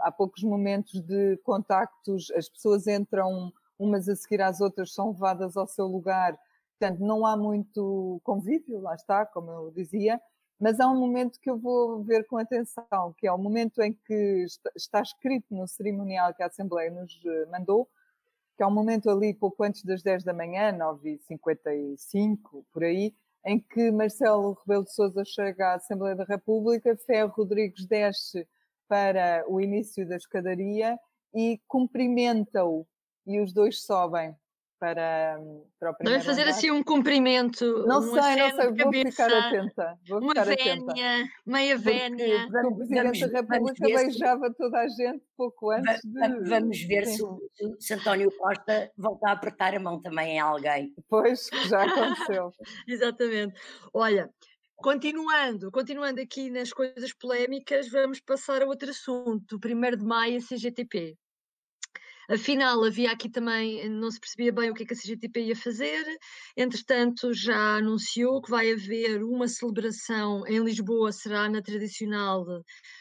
há 0.00 0.12
poucos 0.12 0.42
momentos 0.42 1.00
de 1.00 1.38
contactos, 1.38 2.30
as 2.32 2.46
pessoas 2.46 2.86
entram 2.86 3.50
umas 3.78 4.06
a 4.06 4.14
seguir 4.14 4.42
às 4.42 4.60
outras, 4.60 4.92
são 4.92 5.12
levadas 5.12 5.56
ao 5.56 5.66
seu 5.66 5.86
lugar, 5.86 6.38
portanto, 6.84 7.00
não 7.00 7.24
há 7.24 7.36
muito 7.36 8.20
convívio, 8.22 8.80
lá 8.80 8.94
está, 8.94 9.24
como 9.24 9.50
eu 9.50 9.70
dizia. 9.70 10.20
Mas 10.60 10.78
há 10.78 10.88
um 10.88 10.98
momento 10.98 11.40
que 11.40 11.50
eu 11.50 11.58
vou 11.58 12.04
ver 12.04 12.26
com 12.26 12.36
atenção, 12.36 13.14
que 13.18 13.26
é 13.26 13.32
o 13.32 13.38
momento 13.38 13.82
em 13.82 13.92
que 13.92 14.44
está 14.76 15.00
escrito 15.00 15.46
no 15.50 15.66
cerimonial 15.66 16.34
que 16.34 16.42
a 16.42 16.46
Assembleia 16.46 16.90
nos 16.90 17.12
eh, 17.24 17.46
mandou, 17.46 17.88
que 18.56 18.62
é 18.62 18.66
um 18.66 18.70
momento 18.70 19.10
ali 19.10 19.34
pouco 19.34 19.64
antes 19.64 19.82
das 19.82 20.02
10 20.02 20.24
da 20.24 20.32
manhã, 20.32 20.72
9h55, 20.72 22.64
por 22.72 22.84
aí, 22.84 23.14
em 23.44 23.58
que 23.58 23.90
Marcelo 23.90 24.52
Rebelo 24.52 24.84
de 24.84 24.94
Sousa 24.94 25.24
chega 25.24 25.70
à 25.70 25.74
Assembleia 25.74 26.14
da 26.14 26.24
República, 26.24 26.96
Ferro 26.96 27.32
Rodrigues 27.36 27.86
desce 27.86 28.46
para 28.86 29.44
o 29.48 29.60
início 29.60 30.06
da 30.06 30.16
escadaria 30.16 30.98
e 31.34 31.60
cumprimenta-o 31.66 32.86
e 33.26 33.40
os 33.40 33.52
dois 33.52 33.82
sobem 33.82 34.36
para, 34.84 35.38
para 35.80 35.90
o 35.92 35.94
primeiro 35.94 36.18
Deve 36.18 36.24
fazer 36.24 36.42
andar. 36.42 36.50
assim 36.50 36.70
um 36.70 36.82
cumprimento. 36.82 37.86
Não 37.86 38.02
sei, 38.02 38.36
não 38.36 38.54
sei, 38.54 38.66
vou 38.66 38.76
cabeça, 38.76 39.10
ficar 39.10 39.32
atenta. 39.32 39.98
Vou 40.06 40.18
uma 40.20 40.28
ficar 40.28 40.44
vénia, 40.44 40.74
atenta. 40.74 41.30
meia 41.46 41.78
vénia. 41.78 42.48
Porque 42.50 42.66
o 42.66 42.76
Presidente 42.76 43.20
vamos, 43.20 43.32
da 43.32 43.40
República 43.40 43.86
beijava 43.86 44.48
se... 44.48 44.54
toda 44.56 44.78
a 44.78 44.88
gente 44.88 45.22
pouco 45.38 45.70
antes 45.70 46.00
de... 46.04 46.48
Vamos 46.50 46.82
ver 46.82 47.06
se 47.06 47.22
o, 47.22 47.40
se 47.80 47.94
António 47.94 48.30
Costa 48.36 48.90
volta 48.98 49.28
a 49.30 49.32
apertar 49.32 49.74
a 49.74 49.80
mão 49.80 50.02
também 50.02 50.32
em 50.36 50.40
alguém. 50.40 50.92
Pois, 51.08 51.48
já 51.66 51.84
aconteceu. 51.84 52.52
Exatamente. 52.86 53.54
Olha, 53.94 54.30
Continuando, 54.76 55.70
continuando 55.70 56.20
aqui 56.20 56.50
nas 56.50 56.70
coisas 56.70 57.10
polémicas, 57.14 57.88
vamos 57.88 58.20
passar 58.20 58.60
a 58.60 58.66
outro 58.66 58.90
assunto. 58.90 59.56
1 59.64 59.96
de 59.96 60.04
maio, 60.04 60.36
a 60.36 60.40
CGTP. 60.40 61.16
Afinal, 62.28 62.82
havia 62.84 63.12
aqui 63.12 63.28
também, 63.28 63.88
não 63.88 64.10
se 64.10 64.18
percebia 64.18 64.52
bem 64.52 64.70
o 64.70 64.74
que, 64.74 64.84
é 64.84 64.86
que 64.86 64.94
a 64.94 64.96
CGTP 64.96 65.40
ia 65.40 65.56
fazer. 65.56 66.04
Entretanto, 66.56 67.32
já 67.32 67.76
anunciou 67.76 68.40
que 68.40 68.50
vai 68.50 68.72
haver 68.72 69.22
uma 69.22 69.46
celebração 69.48 70.46
em 70.46 70.58
Lisboa, 70.62 71.12
será 71.12 71.48
na 71.48 71.60
tradicional 71.60 72.44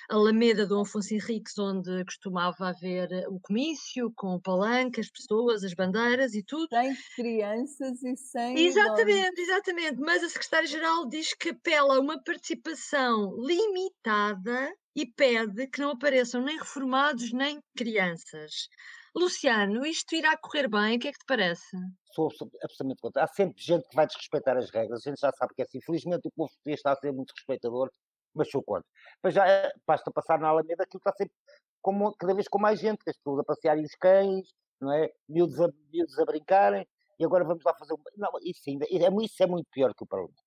Alameda 0.09 0.65
Dom 0.65 0.81
Afonso 0.81 1.13
Henriques, 1.13 1.57
onde 1.57 2.03
costumava 2.05 2.69
haver 2.69 3.09
o 3.29 3.39
comício, 3.39 4.11
com 4.15 4.35
o 4.35 4.41
palanque, 4.41 4.99
as 4.99 5.09
pessoas, 5.09 5.63
as 5.63 5.73
bandeiras 5.73 6.33
e 6.33 6.43
tudo. 6.43 6.67
Sem 6.69 6.95
crianças 7.15 8.03
e 8.03 8.15
sem. 8.17 8.59
Exatamente, 8.59 9.41
exatamente. 9.41 9.99
Mas 9.99 10.23
a 10.23 10.29
secretária-geral 10.29 11.07
diz 11.07 11.33
que 11.33 11.49
apela 11.49 11.95
a 11.95 11.99
uma 11.99 12.21
participação 12.21 13.35
limitada 13.39 14.73
e 14.95 15.05
pede 15.05 15.67
que 15.67 15.81
não 15.81 15.91
apareçam 15.91 16.41
nem 16.41 16.57
reformados 16.57 17.31
nem 17.31 17.59
crianças. 17.75 18.67
Luciano, 19.15 19.85
isto 19.85 20.15
irá 20.15 20.35
correr 20.37 20.67
bem? 20.67 20.97
O 20.97 20.99
que 20.99 21.07
é 21.07 21.11
que 21.11 21.19
te 21.19 21.25
parece? 21.27 21.77
Sou 22.13 22.29
absolutamente 22.63 23.01
contra. 23.01 23.23
Há 23.23 23.27
sempre 23.27 23.61
gente 23.61 23.87
que 23.87 23.95
vai 23.95 24.07
desrespeitar 24.07 24.57
as 24.57 24.71
regras. 24.71 25.05
A 25.05 25.09
gente 25.09 25.19
já 25.19 25.31
sabe 25.31 25.53
que 25.53 25.61
é 25.61 25.65
assim. 25.65 25.77
Infelizmente, 25.77 26.27
o 26.27 26.31
povo 26.31 26.49
português 26.49 26.79
está 26.79 26.91
a 26.91 26.95
ser 26.95 27.11
muito 27.11 27.31
respeitador, 27.31 27.91
mas 28.33 28.49
sou 28.49 28.63
contra. 28.63 28.85
Mas 29.21 29.33
já 29.35 29.47
eh, 29.47 29.71
basta 29.85 30.11
passar 30.11 30.39
na 30.39 30.47
Alameda, 30.47 30.83
aquilo 30.83 30.99
está 30.99 31.13
sempre 31.13 31.33
como, 31.81 32.15
cada 32.15 32.33
vez 32.33 32.47
com 32.47 32.57
mais 32.57 32.79
gente, 32.79 33.01
as 33.07 33.17
pessoas 33.17 33.39
a 33.39 33.43
passearem 33.43 33.83
os 33.83 33.95
cães, 33.95 34.47
não 34.79 34.91
é? 34.91 35.11
Miúdos 35.27 35.59
a, 35.59 35.67
miúdos 35.91 36.17
a 36.17 36.25
brincarem, 36.25 36.87
e 37.19 37.25
agora 37.25 37.43
vamos 37.43 37.63
lá 37.63 37.73
fazer. 37.75 37.93
Não, 38.17 38.29
isso, 38.41 38.61
ainda, 38.67 38.85
é, 38.85 39.23
isso 39.23 39.43
é 39.43 39.45
muito 39.45 39.67
pior 39.69 39.93
que 39.93 40.03
o 40.03 40.07
Parlamento. 40.07 40.41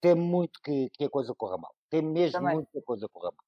Tem 0.00 0.14
muito 0.14 0.60
que, 0.64 0.90
que 0.90 1.04
a 1.04 1.10
coisa 1.10 1.32
corra 1.34 1.58
mal. 1.58 1.72
Tem 1.88 2.02
mesmo 2.02 2.40
Também. 2.40 2.54
muito 2.56 2.70
que 2.72 2.78
a 2.78 2.82
coisa 2.82 3.08
corra 3.08 3.30
mal. 3.30 3.46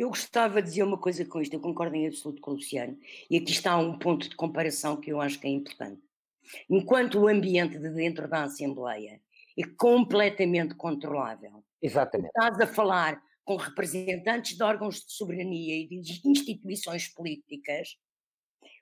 Eu 0.00 0.08
gostava 0.08 0.62
de 0.62 0.68
dizer 0.70 0.82
uma 0.82 0.96
coisa 0.96 1.26
com 1.26 1.42
isto, 1.42 1.52
eu 1.52 1.60
concordo 1.60 1.94
em 1.94 2.06
absoluto 2.06 2.40
com 2.40 2.52
o 2.52 2.54
Luciano, 2.54 2.98
e 3.28 3.36
aqui 3.36 3.52
está 3.52 3.76
um 3.76 3.98
ponto 3.98 4.30
de 4.30 4.34
comparação 4.34 4.96
que 4.98 5.12
eu 5.12 5.20
acho 5.20 5.38
que 5.38 5.46
é 5.46 5.50
importante. 5.50 6.00
Enquanto 6.70 7.18
o 7.18 7.28
ambiente 7.28 7.78
de 7.78 7.90
dentro 7.90 8.26
da 8.26 8.44
Assembleia 8.44 9.20
é 9.58 9.62
completamente 9.76 10.74
controlável, 10.74 11.62
Exatamente. 11.82 12.30
estás 12.34 12.58
a 12.58 12.66
falar 12.66 13.22
com 13.44 13.56
representantes 13.56 14.56
de 14.56 14.62
órgãos 14.62 15.04
de 15.04 15.12
soberania 15.12 15.76
e 15.76 15.86
de 15.86 16.26
instituições 16.26 17.06
políticas, 17.08 17.98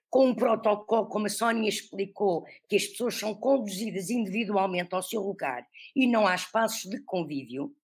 com 0.08 0.28
um 0.28 0.34
protocolo, 0.36 1.08
como 1.08 1.26
a 1.26 1.30
Sónia 1.30 1.68
explicou, 1.68 2.44
que 2.68 2.76
as 2.76 2.86
pessoas 2.86 3.16
são 3.16 3.34
conduzidas 3.34 4.08
individualmente 4.08 4.94
ao 4.94 5.02
seu 5.02 5.22
lugar 5.22 5.66
e 5.96 6.06
não 6.06 6.28
há 6.28 6.36
espaços 6.36 6.88
de 6.88 7.02
convívio, 7.02 7.74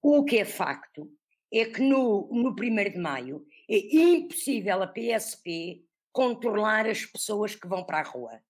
o 0.00 0.24
que 0.24 0.38
é 0.38 0.46
facto 0.46 1.12
é 1.60 1.64
que 1.66 1.80
no, 1.80 2.28
no 2.32 2.50
1 2.50 2.54
de 2.90 2.98
maio 2.98 3.46
é 3.70 3.76
impossível 3.76 4.82
a 4.82 4.88
PSP 4.88 5.84
controlar 6.12 6.86
as 6.86 7.06
pessoas 7.06 7.54
que 7.54 7.68
vão 7.68 7.84
para 7.84 8.00
a 8.00 8.02
rua. 8.02 8.42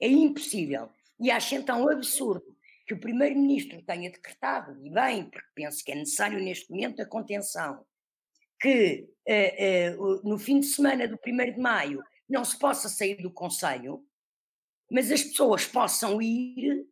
É 0.00 0.08
impossível. 0.08 0.90
E 1.20 1.30
acho 1.30 1.54
então 1.54 1.88
absurdo 1.88 2.56
que 2.86 2.94
o 2.94 3.00
Primeiro-Ministro 3.00 3.82
tenha 3.82 4.10
decretado, 4.10 4.78
e 4.84 4.90
bem, 4.90 5.24
porque 5.24 5.48
penso 5.54 5.84
que 5.84 5.92
é 5.92 5.94
necessário 5.94 6.38
neste 6.42 6.70
momento 6.70 7.00
a 7.00 7.06
contenção, 7.06 7.84
que 8.60 9.08
uh, 9.28 10.02
uh, 10.02 10.28
no 10.28 10.38
fim 10.38 10.60
de 10.60 10.66
semana 10.66 11.06
do 11.06 11.18
1 11.26 11.52
de 11.52 11.58
maio 11.58 12.02
não 12.28 12.44
se 12.44 12.58
possa 12.58 12.88
sair 12.88 13.22
do 13.22 13.30
Conselho, 13.30 14.04
mas 14.90 15.10
as 15.10 15.22
pessoas 15.22 15.66
possam 15.66 16.20
ir 16.20 16.86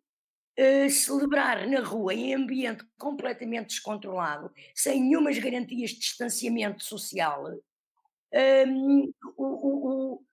uh, 0.59 0.91
celebrar 0.91 1.67
na 1.69 1.81
rua 1.81 2.15
em 2.15 2.35
ambiente 2.35 2.85
completamente 2.99 3.69
descontrolado, 3.69 4.53
sem 4.75 5.01
nenhumas 5.01 5.39
garantias 5.39 5.91
de 5.91 6.01
distanciamento 6.01 6.83
social, 6.83 7.45
um, 8.67 9.13
o, 9.37 9.45
o, 9.45 10.15
o, 10.15 10.25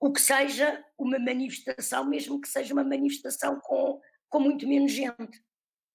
o 0.00 0.12
que 0.12 0.20
seja 0.20 0.84
uma 0.98 1.18
manifestação, 1.18 2.04
mesmo 2.04 2.40
que 2.40 2.48
seja 2.48 2.74
uma 2.74 2.84
manifestação 2.84 3.60
com, 3.60 4.00
com 4.28 4.40
muito 4.40 4.66
menos 4.66 4.90
gente, 4.90 5.40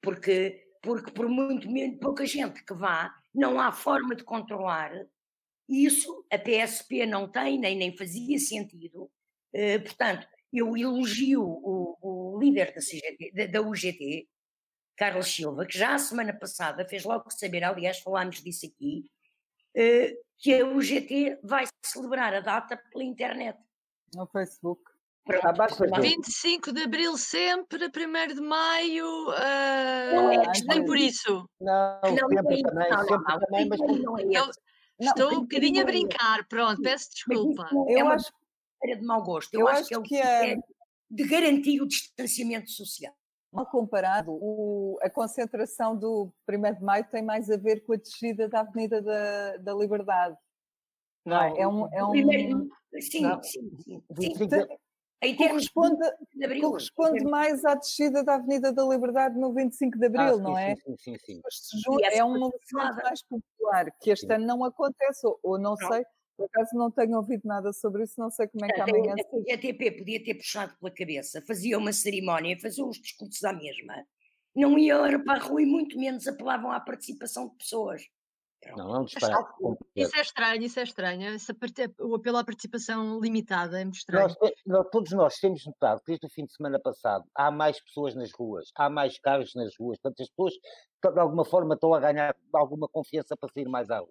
porque, 0.02 0.68
porque 0.82 1.12
por 1.12 1.28
muito 1.28 1.70
menos, 1.70 2.00
pouca 2.00 2.26
gente 2.26 2.64
que 2.64 2.74
vá, 2.74 3.14
não 3.34 3.60
há 3.60 3.72
forma 3.72 4.16
de 4.16 4.24
controlar. 4.24 4.92
Isso 5.68 6.26
a 6.32 6.38
PSP 6.38 7.06
não 7.06 7.30
tem, 7.30 7.60
nem, 7.60 7.76
nem 7.76 7.98
fazia 7.98 8.38
sentido. 8.40 9.12
Uh, 9.54 9.82
portanto, 9.84 10.28
eu 10.54 10.76
elogio 10.78 11.42
o, 11.44 11.98
o 12.02 12.40
líder 12.40 12.74
da, 12.74 12.82
CGT, 12.82 13.32
da, 13.34 13.46
da, 13.48 13.62
UGT, 13.62 14.28
Carlos 14.96 15.28
Silva, 15.28 15.66
que 15.66 15.78
já 15.78 15.96
a 15.96 16.00
semana 16.00 16.34
passada 16.34 16.88
fez 16.88 17.04
logo 17.04 17.30
saber, 17.30 17.64
aliás, 17.64 18.00
falámos 18.00 18.42
disso 18.42 18.66
aqui, 18.66 19.06
uh, 19.78 20.26
que 20.38 20.54
a 20.54 20.66
UGT 20.66 21.40
vai 21.44 21.66
celebrar 21.84 22.34
a 22.34 22.40
data 22.40 22.78
pela 22.92 23.04
internet. 23.04 23.60
No 24.14 24.28
Facebook. 24.28 24.82
Pronto, 25.26 25.44
ah, 25.44 26.00
25 26.00 26.72
de 26.72 26.84
Abril 26.84 27.18
sempre, 27.18 27.88
1 27.88 28.36
de 28.36 28.42
Maio, 28.42 29.30
uh, 29.30 30.16
não 30.16 30.32
é, 30.32 30.52
nem 30.68 30.86
por 30.86 30.96
isso. 30.96 31.50
Não, 31.60 32.00
não 32.04 32.30
sempre 32.30 32.60
é 32.60 32.62
também, 32.62 32.90
não, 32.92 33.00
sempre 33.00 33.34
não, 33.34 33.40
também, 33.40 33.68
mas... 33.68 33.80
Não 33.80 34.18
é 34.20 34.52
Estou 35.00 35.34
um 35.34 35.42
bocadinho 35.42 35.80
a 35.80 35.82
é 35.82 35.86
brincar, 35.86 36.48
pronto, 36.48 36.82
peço 36.82 37.10
desculpa. 37.12 37.68
Eu 37.90 37.98
é 37.98 38.04
uma... 38.04 38.18
era 38.86 39.00
de 39.00 39.06
mau 39.06 39.22
gosto. 39.24 39.54
Eu, 39.54 39.62
eu 39.62 39.68
acho, 39.68 39.82
acho, 39.82 40.02
que, 40.04 40.16
é 40.18 40.40
que 40.40 40.54
é 40.54 40.58
de 41.10 41.28
garantir 41.28 41.82
o 41.82 41.88
distanciamento 41.88 42.70
social. 42.70 43.14
Mal 43.52 43.66
comparado, 43.68 44.32
o, 44.32 44.98
a 45.02 45.10
concentração 45.10 45.96
do 45.96 46.34
1 46.50 46.74
de 46.76 46.84
Maio 46.84 47.06
tem 47.10 47.24
mais 47.24 47.50
a 47.50 47.56
ver 47.56 47.86
com 47.86 47.94
a 47.94 47.98
descida 47.98 48.50
da 48.50 48.62
Avenida 48.62 49.02
da, 49.02 49.58
da 49.58 49.74
Liberdade. 49.74 50.36
Não, 51.26 51.42
é? 51.42 51.62
é 51.62 51.68
um. 51.68 51.94
É 51.94 52.04
um... 52.04 52.12
Primeiro, 52.12 52.70
sim, 53.00 53.22
não. 53.22 53.42
sim, 53.42 53.72
sim, 53.80 54.04
sim. 54.18 54.68
Em 55.22 55.36
corresponde, 55.36 56.06
abril, 56.44 56.62
corresponde 56.62 57.24
mais 57.24 57.64
à 57.66 57.74
descida 57.74 58.24
da 58.24 58.36
Avenida 58.36 58.72
da 58.72 58.84
Liberdade 58.84 59.40
no 59.40 59.54
25 59.54 59.98
de 59.98 60.06
Abril, 60.06 60.22
ah, 60.22 60.34
sim, 60.34 60.42
não 60.42 60.58
é? 60.58 60.76
Sim, 60.76 60.96
sim, 60.98 61.18
sim. 61.18 61.42
sim. 61.50 61.98
É 62.12 62.24
um 62.24 62.38
movimento 62.38 63.02
mais 63.02 63.24
popular, 63.24 63.90
que 64.02 64.12
este 64.12 64.32
ano 64.32 64.46
não 64.46 64.64
acontece, 64.64 65.26
ou, 65.26 65.40
ou 65.42 65.58
não, 65.58 65.76
não, 65.80 65.88
sei, 65.88 66.06
por 66.36 66.46
acaso 66.46 66.76
não 66.76 66.92
tenho 66.92 67.18
ouvido 67.18 67.42
nada 67.46 67.72
sobre 67.74 68.04
isso, 68.04 68.20
não 68.20 68.30
sei 68.30 68.48
como 68.48 68.66
é 68.66 68.70
que 68.70 68.82
amanhã. 68.82 69.16
A, 69.18 69.54
a 69.54 69.58
TP 69.58 69.92
podia 69.92 70.24
ter 70.24 70.36
puxado 70.36 70.76
pela 70.80 70.94
cabeça, 70.94 71.42
fazia 71.48 71.78
uma 71.78 71.94
cerimónia, 71.94 72.60
fazia 72.60 72.86
os 72.86 73.00
discursos 73.00 73.44
à 73.44 73.54
mesma, 73.54 74.06
não 74.56 74.78
ia 74.78 74.98
para 75.24 75.40
a 75.40 75.44
rua 75.44 75.62
e 75.62 75.66
muito 75.66 75.98
menos 76.00 76.28
apelavam 76.28 76.72
à 76.72 76.80
participação 76.80 77.50
de 77.50 77.56
pessoas. 77.56 78.02
Não, 78.76 78.88
não 78.88 79.06
disparate. 79.06 79.54
Isso 79.96 80.16
é 80.16 80.22
estranho, 80.22 80.64
isso 80.64 80.80
é 80.80 80.84
estranho. 80.84 81.38
O 82.00 82.16
apelo 82.16 82.38
à 82.38 82.44
participação 82.44 83.20
limitada 83.20 83.80
é 83.80 83.84
muito 83.84 83.98
estranho. 83.98 84.28
Nós, 84.28 84.54
nós, 84.66 84.88
todos 84.92 85.12
nós 85.12 85.36
temos 85.36 85.66
notado 85.66 86.00
que 86.00 86.08
desde 86.08 86.26
o 86.26 86.30
fim 86.30 86.46
de 86.46 86.54
semana 86.54 86.80
passado 86.80 87.26
há 87.36 87.52
mais 87.52 87.80
pessoas 87.84 88.16
nas 88.16 88.32
ruas, 88.32 88.72
há 88.76 88.90
mais 88.90 89.20
carros 89.20 89.54
nas 89.54 89.78
ruas, 89.78 90.00
portanto 90.00 90.22
as 90.22 90.30
pessoas 90.30 90.54
de 91.14 91.20
alguma 91.20 91.46
forma 91.46 91.76
estão 91.76 91.94
a 91.94 92.00
ganhar 92.00 92.36
alguma 92.54 92.88
confiança 92.88 93.38
para 93.38 93.50
sair 93.54 93.68
mais 93.68 93.90
à 93.92 94.00
rua. 94.00 94.10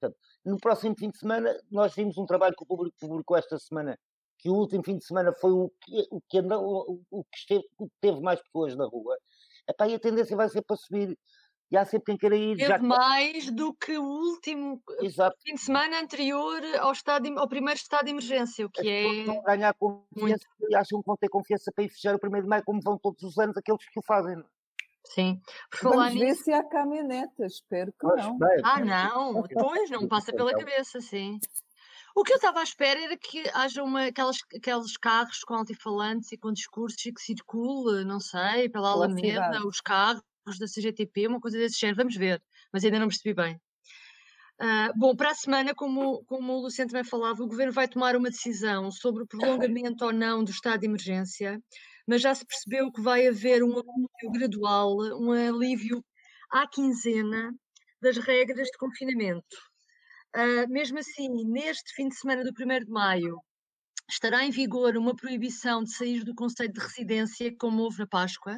Portanto, 0.00 0.18
no 0.46 0.56
próximo 0.58 0.94
fim 0.96 1.10
de 1.10 1.18
semana, 1.18 1.54
nós 1.70 1.94
vimos 1.94 2.16
um 2.16 2.24
trabalho 2.24 2.54
que 2.56 2.62
o 2.62 2.66
público 2.66 2.96
publicou 3.00 3.36
esta 3.36 3.58
semana, 3.58 3.98
que 4.38 4.48
o 4.48 4.54
último 4.54 4.84
fim 4.84 4.96
de 4.96 5.04
semana 5.04 5.32
foi 5.32 5.50
o 5.50 5.70
que, 5.82 6.06
o 6.10 6.20
que, 6.28 6.38
andou, 6.38 7.00
o, 7.10 7.24
que, 7.24 7.38
esteve, 7.38 7.64
o 7.76 7.88
que 7.88 7.94
teve 8.00 8.20
mais 8.20 8.40
pessoas 8.40 8.76
na 8.76 8.86
rua. 8.86 9.18
Epá, 9.68 9.88
e 9.88 9.94
a 9.94 9.98
tendência 9.98 10.36
vai 10.36 10.48
ser 10.48 10.62
para 10.62 10.76
subir. 10.76 11.18
E 11.68 11.76
há 11.76 11.84
sempre 11.84 12.12
quem 12.12 12.16
queira 12.16 12.36
ir. 12.36 12.56
Teve 12.56 12.68
já... 12.68 12.78
mais 12.78 13.50
do 13.50 13.74
que 13.74 13.98
o 13.98 14.04
último 14.04 14.80
Exato. 15.00 15.36
fim 15.42 15.54
de 15.54 15.60
semana 15.60 16.00
anterior 16.00 16.62
ao, 16.78 16.92
estado, 16.92 17.26
ao 17.36 17.48
primeiro 17.48 17.76
estado 17.76 18.04
de 18.04 18.12
emergência, 18.12 18.64
o 18.64 18.70
que 18.70 18.88
é. 18.88 19.24
Vão 19.24 19.42
ganhar 19.42 19.74
confiança 19.74 20.46
muito... 20.60 20.70
e 20.70 20.76
acham 20.76 21.00
que 21.00 21.06
vão 21.06 21.16
ter 21.16 21.28
confiança 21.28 21.72
para 21.74 21.82
ir 21.82 21.88
fechar 21.88 22.14
o 22.14 22.20
primeiro 22.20 22.44
de 22.46 22.50
maio, 22.50 22.62
como 22.64 22.80
vão 22.80 22.96
todos 22.96 23.20
os 23.24 23.36
anos 23.36 23.56
aqueles 23.56 23.84
que 23.90 23.98
o 23.98 24.02
fazem. 24.06 24.40
Sim. 25.14 25.40
Por 25.70 25.90
Vamos 25.90 26.14
ver 26.14 26.26
nisso... 26.26 26.44
se 26.44 26.52
há 26.52 26.64
caminhonetas, 26.64 27.54
espero 27.54 27.92
que 27.92 28.06
não. 28.06 28.38
Ah, 28.64 28.84
não, 28.84 29.42
depois 29.42 29.90
não 29.90 30.06
passa 30.08 30.32
pela 30.32 30.50
então. 30.50 30.64
cabeça, 30.64 31.00
sim. 31.00 31.38
O 32.14 32.24
que 32.24 32.32
eu 32.32 32.36
estava 32.36 32.60
à 32.60 32.62
espera 32.62 32.98
era 32.98 33.16
que 33.16 33.44
haja 33.52 33.82
uma, 33.82 34.06
aquelas, 34.06 34.38
aqueles 34.54 34.96
carros 34.96 35.40
com 35.40 35.54
altifalantes 35.54 36.32
e 36.32 36.38
com 36.38 36.50
discursos 36.50 37.04
e 37.04 37.12
que 37.12 37.20
circule, 37.20 38.04
não 38.04 38.20
sei, 38.20 38.70
pela 38.70 38.90
Alameda, 38.90 39.66
os 39.66 39.82
carros 39.82 40.22
da 40.58 40.66
CGTP, 40.66 41.26
uma 41.26 41.40
coisa 41.40 41.58
desse 41.58 41.78
género. 41.78 41.98
Vamos 41.98 42.16
ver, 42.16 42.42
mas 42.72 42.84
ainda 42.84 42.98
não 42.98 43.08
percebi 43.08 43.34
bem. 43.34 43.60
Uh, 44.58 44.98
bom, 44.98 45.14
para 45.14 45.32
a 45.32 45.34
semana, 45.34 45.74
como, 45.74 46.24
como 46.24 46.54
o 46.54 46.62
Luciano 46.62 46.90
também 46.90 47.04
falava, 47.04 47.42
o 47.42 47.46
Governo 47.46 47.74
vai 47.74 47.86
tomar 47.86 48.16
uma 48.16 48.30
decisão 48.30 48.90
sobre 48.90 49.22
o 49.22 49.26
prolongamento 49.26 50.02
ou 50.02 50.12
não 50.12 50.42
do 50.42 50.50
estado 50.50 50.80
de 50.80 50.86
emergência 50.86 51.60
mas 52.06 52.22
já 52.22 52.34
se 52.34 52.46
percebeu 52.46 52.90
que 52.92 53.00
vai 53.00 53.26
haver 53.26 53.62
um 53.62 53.72
alívio 53.72 54.32
gradual, 54.32 54.96
um 55.20 55.32
alívio 55.32 56.04
à 56.50 56.66
quinzena 56.68 57.52
das 58.00 58.16
regras 58.16 58.68
de 58.68 58.78
confinamento. 58.78 59.56
Uh, 60.36 60.70
mesmo 60.70 60.98
assim, 60.98 61.28
neste 61.46 61.94
fim 61.94 62.08
de 62.08 62.16
semana 62.16 62.44
do 62.44 62.50
1 62.50 62.84
de 62.84 62.90
maio, 62.90 63.40
estará 64.08 64.44
em 64.44 64.50
vigor 64.50 64.96
uma 64.96 65.16
proibição 65.16 65.82
de 65.82 65.94
sair 65.94 66.22
do 66.24 66.34
Conselho 66.34 66.72
de 66.72 66.80
Residência, 66.80 67.54
como 67.58 67.82
houve 67.82 68.00
na 68.00 68.06
Páscoa, 68.06 68.56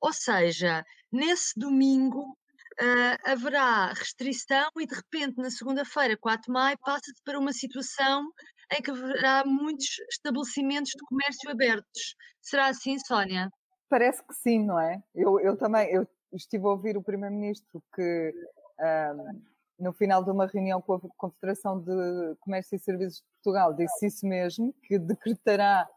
ou 0.00 0.12
seja, 0.12 0.84
nesse 1.10 1.58
domingo 1.58 2.36
uh, 2.80 3.30
haverá 3.30 3.92
restrição 3.92 4.68
e 4.78 4.86
de 4.86 4.94
repente 4.94 5.38
na 5.38 5.50
segunda-feira, 5.50 6.16
4 6.18 6.46
de 6.46 6.52
maio, 6.52 6.78
passa-se 6.84 7.22
para 7.24 7.38
uma 7.38 7.52
situação 7.52 8.28
em 8.76 8.82
que 8.82 8.90
haverá 8.90 9.44
muitos 9.44 9.98
estabelecimentos 10.10 10.90
de 10.90 11.04
comércio 11.06 11.50
abertos. 11.50 12.16
Será 12.40 12.68
assim, 12.68 12.98
Sónia? 12.98 13.50
Parece 13.88 14.26
que 14.26 14.34
sim, 14.34 14.64
não 14.64 14.78
é? 14.78 15.02
Eu, 15.14 15.40
eu 15.40 15.56
também 15.56 15.90
eu 15.92 16.06
estive 16.32 16.64
a 16.66 16.70
ouvir 16.70 16.96
o 16.96 17.02
Primeiro-Ministro 17.02 17.82
que 17.94 18.34
um, 18.80 19.42
no 19.78 19.92
final 19.92 20.24
de 20.24 20.30
uma 20.30 20.46
reunião 20.46 20.80
com 20.80 20.94
a 20.94 21.00
Confederação 21.16 21.80
de 21.80 22.36
Comércio 22.40 22.76
e 22.76 22.78
Serviços 22.78 23.18
de 23.18 23.24
Portugal 23.42 23.74
disse 23.74 24.06
isso 24.06 24.26
mesmo, 24.26 24.74
que 24.82 24.98
decretará 24.98 25.88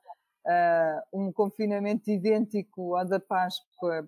uh, 0.45 1.19
um 1.19 1.31
confinamento 1.31 2.09
idêntico 2.09 2.95
ao 2.95 3.05
da 3.05 3.19
Páscoa 3.19 4.07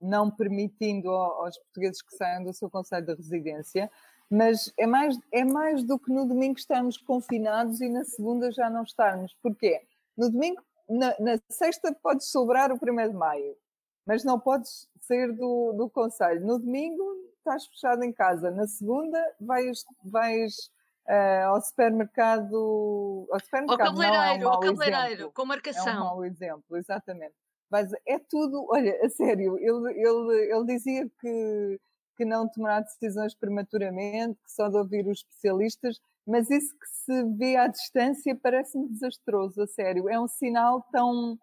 não 0.00 0.30
permitindo 0.30 1.08
aos 1.08 1.58
portugueses 1.58 2.02
que 2.02 2.14
saiam 2.16 2.44
do 2.44 2.52
seu 2.52 2.68
conselho 2.68 3.06
de 3.06 3.14
residência, 3.14 3.90
mas 4.34 4.72
é 4.76 4.84
mais, 4.84 5.16
é 5.32 5.44
mais 5.44 5.84
do 5.84 5.96
que 5.96 6.10
no 6.10 6.26
domingo 6.26 6.58
estarmos 6.58 6.96
confinados 6.96 7.80
e 7.80 7.88
na 7.88 8.04
segunda 8.04 8.50
já 8.50 8.68
não 8.68 8.82
estarmos. 8.82 9.32
Porquê? 9.40 9.82
No 10.16 10.28
domingo, 10.28 10.60
na, 10.88 11.14
na 11.20 11.38
sexta 11.48 11.94
podes 12.02 12.26
sobrar 12.26 12.72
o 12.72 12.74
1 12.74 13.10
de 13.10 13.14
maio, 13.14 13.56
mas 14.04 14.24
não 14.24 14.40
podes 14.40 14.88
sair 15.00 15.32
do, 15.32 15.72
do 15.74 15.88
conselho. 15.88 16.44
No 16.44 16.58
domingo 16.58 17.04
estás 17.38 17.66
fechado 17.66 18.02
em 18.02 18.12
casa, 18.12 18.50
na 18.50 18.66
segunda 18.66 19.18
vais, 19.38 19.84
vais 20.04 20.70
uh, 21.08 21.46
ao 21.50 21.60
supermercado, 21.60 23.28
ao 23.30 23.38
supermercado, 23.38 23.82
ao 23.82 23.94
cabeleireiro, 23.94 24.42
é 24.42 24.46
um 24.46 24.50
ao 24.50 24.60
cabeleireiro, 24.60 25.12
exemplo. 25.12 25.32
com 25.32 25.44
marcação. 25.44 25.88
É 25.88 25.94
um 25.94 26.00
mau 26.00 26.24
exemplo, 26.24 26.76
exatamente. 26.76 27.34
Mas 27.70 27.92
é 28.06 28.18
tudo, 28.18 28.66
olha, 28.68 28.98
a 29.00 29.08
sério, 29.10 29.56
ele, 29.58 30.00
ele, 30.00 30.52
ele 30.52 30.66
dizia 30.66 31.08
que, 31.20 31.80
que 32.16 32.24
não 32.24 32.48
tomará 32.48 32.80
decisões 32.80 33.34
prematuramente, 33.34 34.38
que 34.42 34.52
só 34.52 34.68
de 34.68 34.76
ouvir 34.76 35.06
os 35.06 35.18
especialistas, 35.18 36.00
mas 36.26 36.50
isso 36.50 36.72
que 36.78 36.88
se 36.88 37.22
vê 37.36 37.56
à 37.56 37.66
distância 37.66 38.34
parece-me 38.34 38.88
desastroso, 38.88 39.62
a 39.62 39.66
sério. 39.66 40.08
É 40.08 40.18
um 40.18 40.28
sinal 40.28 40.82
tão 40.90 41.38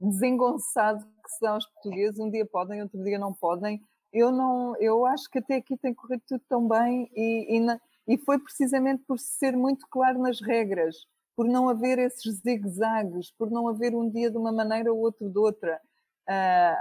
desengonçado 0.00 1.04
que 1.22 1.30
se 1.30 1.40
dá 1.40 1.52
aos 1.52 1.66
portugueses, 1.66 2.18
um 2.18 2.30
dia 2.30 2.46
podem, 2.46 2.82
outro 2.82 3.02
dia 3.02 3.18
não 3.18 3.32
podem. 3.32 3.80
Eu 4.12 4.32
não, 4.32 4.76
eu 4.80 5.06
acho 5.06 5.30
que 5.30 5.38
até 5.38 5.56
aqui 5.56 5.76
tem 5.76 5.94
corrido 5.94 6.22
tudo 6.26 6.42
tão 6.48 6.66
bem 6.66 7.10
e, 7.14 7.56
e, 7.56 7.60
na, 7.60 7.80
e 8.08 8.18
foi 8.18 8.38
precisamente 8.38 9.04
por 9.06 9.18
ser 9.18 9.56
muito 9.56 9.86
claro 9.88 10.18
nas 10.18 10.40
regras 10.40 10.96
por 11.40 11.48
não 11.48 11.70
haver 11.70 11.98
esses 11.98 12.34
zigue-zagues, 12.42 13.30
por 13.30 13.50
não 13.50 13.66
haver 13.66 13.94
um 13.94 14.10
dia 14.10 14.30
de 14.30 14.36
uma 14.36 14.52
maneira 14.52 14.92
ou 14.92 14.98
outro 14.98 15.26
de 15.30 15.38
outra. 15.38 15.80
Uh, 16.28 16.76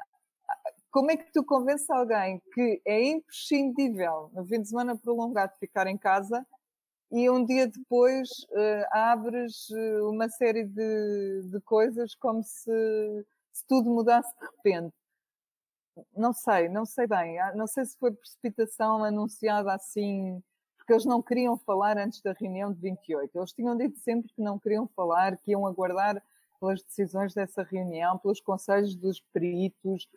como 0.91 1.11
é 1.11 1.17
que 1.17 1.31
tu 1.31 1.43
convences 1.43 1.89
alguém 1.89 2.41
que 2.53 2.81
é 2.85 3.03
imprescindível 3.03 4.29
no 4.33 4.45
fim 4.45 4.61
de 4.61 4.69
semana 4.69 4.97
prolongado 4.97 5.53
ficar 5.59 5.87
em 5.87 5.97
casa 5.97 6.45
e 7.11 7.29
um 7.29 7.43
dia 7.43 7.67
depois 7.67 8.29
uh, 8.51 8.85
abres 8.91 9.67
ah, 9.71 10.09
uma 10.09 10.29
série 10.29 10.63
de, 10.63 11.41
de 11.51 11.59
coisas 11.61 12.13
como 12.15 12.43
se, 12.43 13.25
se, 13.51 13.65
tudo 13.67 13.89
mudasse 13.89 14.31
de 14.39 14.45
repente? 14.45 14.93
Não 16.15 16.31
sei, 16.33 16.69
não 16.69 16.85
sei 16.85 17.07
bem. 17.07 17.37
Não 17.55 17.65
sei 17.67 17.83
se 17.85 17.97
foi 17.97 18.11
precipitação 18.11 19.03
anunciada 19.03 19.73
assim 19.73 20.41
porque 20.77 20.93
eles 20.93 21.05
não 21.05 21.21
queriam 21.21 21.55
falar 21.55 21.99
antes 21.99 22.19
da 22.21 22.33
reunião 22.33 22.73
de 22.73 22.79
28. 22.81 23.37
Eles 23.37 23.51
tinham 23.51 23.77
dito 23.77 23.99
sempre 23.99 24.31
que 24.33 24.41
não 24.41 24.57
queriam 24.57 24.87
falar, 24.95 25.37
que 25.37 25.51
iam 25.51 25.67
aguardar 25.67 26.21
pelas 26.59 26.83
decisões 26.83 27.33
dessa 27.33 27.63
reunião, 27.63 28.17
pelos 28.17 28.39
conselhos 28.39 28.95
dos 28.95 29.19
peritos, 29.33 30.07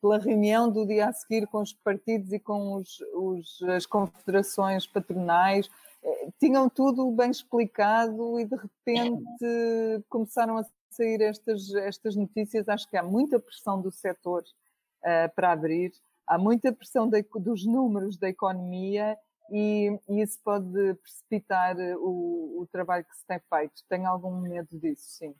pela 0.00 0.18
reunião 0.18 0.70
do 0.70 0.86
dia 0.86 1.08
a 1.08 1.12
seguir 1.12 1.46
com 1.46 1.60
os 1.60 1.72
partidos 1.72 2.32
e 2.32 2.38
com 2.38 2.74
os, 2.74 3.00
os, 3.14 3.62
as 3.62 3.86
confederações 3.86 4.86
patronais. 4.86 5.68
Eh, 6.02 6.28
tinham 6.38 6.68
tudo 6.68 7.10
bem 7.10 7.30
explicado 7.30 8.38
e 8.38 8.44
de 8.44 8.56
repente 8.56 9.24
começaram 10.08 10.58
a 10.58 10.64
sair 10.90 11.20
estas, 11.22 11.74
estas 11.74 12.14
notícias. 12.14 12.68
Acho 12.68 12.88
que 12.88 12.96
há 12.96 13.02
muita 13.02 13.40
pressão 13.40 13.80
do 13.80 13.90
setor 13.90 14.42
uh, 14.42 15.34
para 15.34 15.52
abrir, 15.52 15.92
há 16.26 16.38
muita 16.38 16.72
pressão 16.72 17.08
de, 17.08 17.24
dos 17.40 17.64
números 17.64 18.16
da 18.16 18.28
economia 18.28 19.18
e, 19.50 19.98
e 20.08 20.22
isso 20.22 20.38
pode 20.42 20.94
precipitar 20.94 21.76
o, 21.98 22.60
o 22.60 22.68
trabalho 22.70 23.04
que 23.04 23.16
se 23.16 23.26
tem 23.26 23.40
feito. 23.40 23.82
Tenho 23.88 24.08
algum 24.08 24.40
medo 24.40 24.78
disso, 24.78 25.04
sim. 25.08 25.34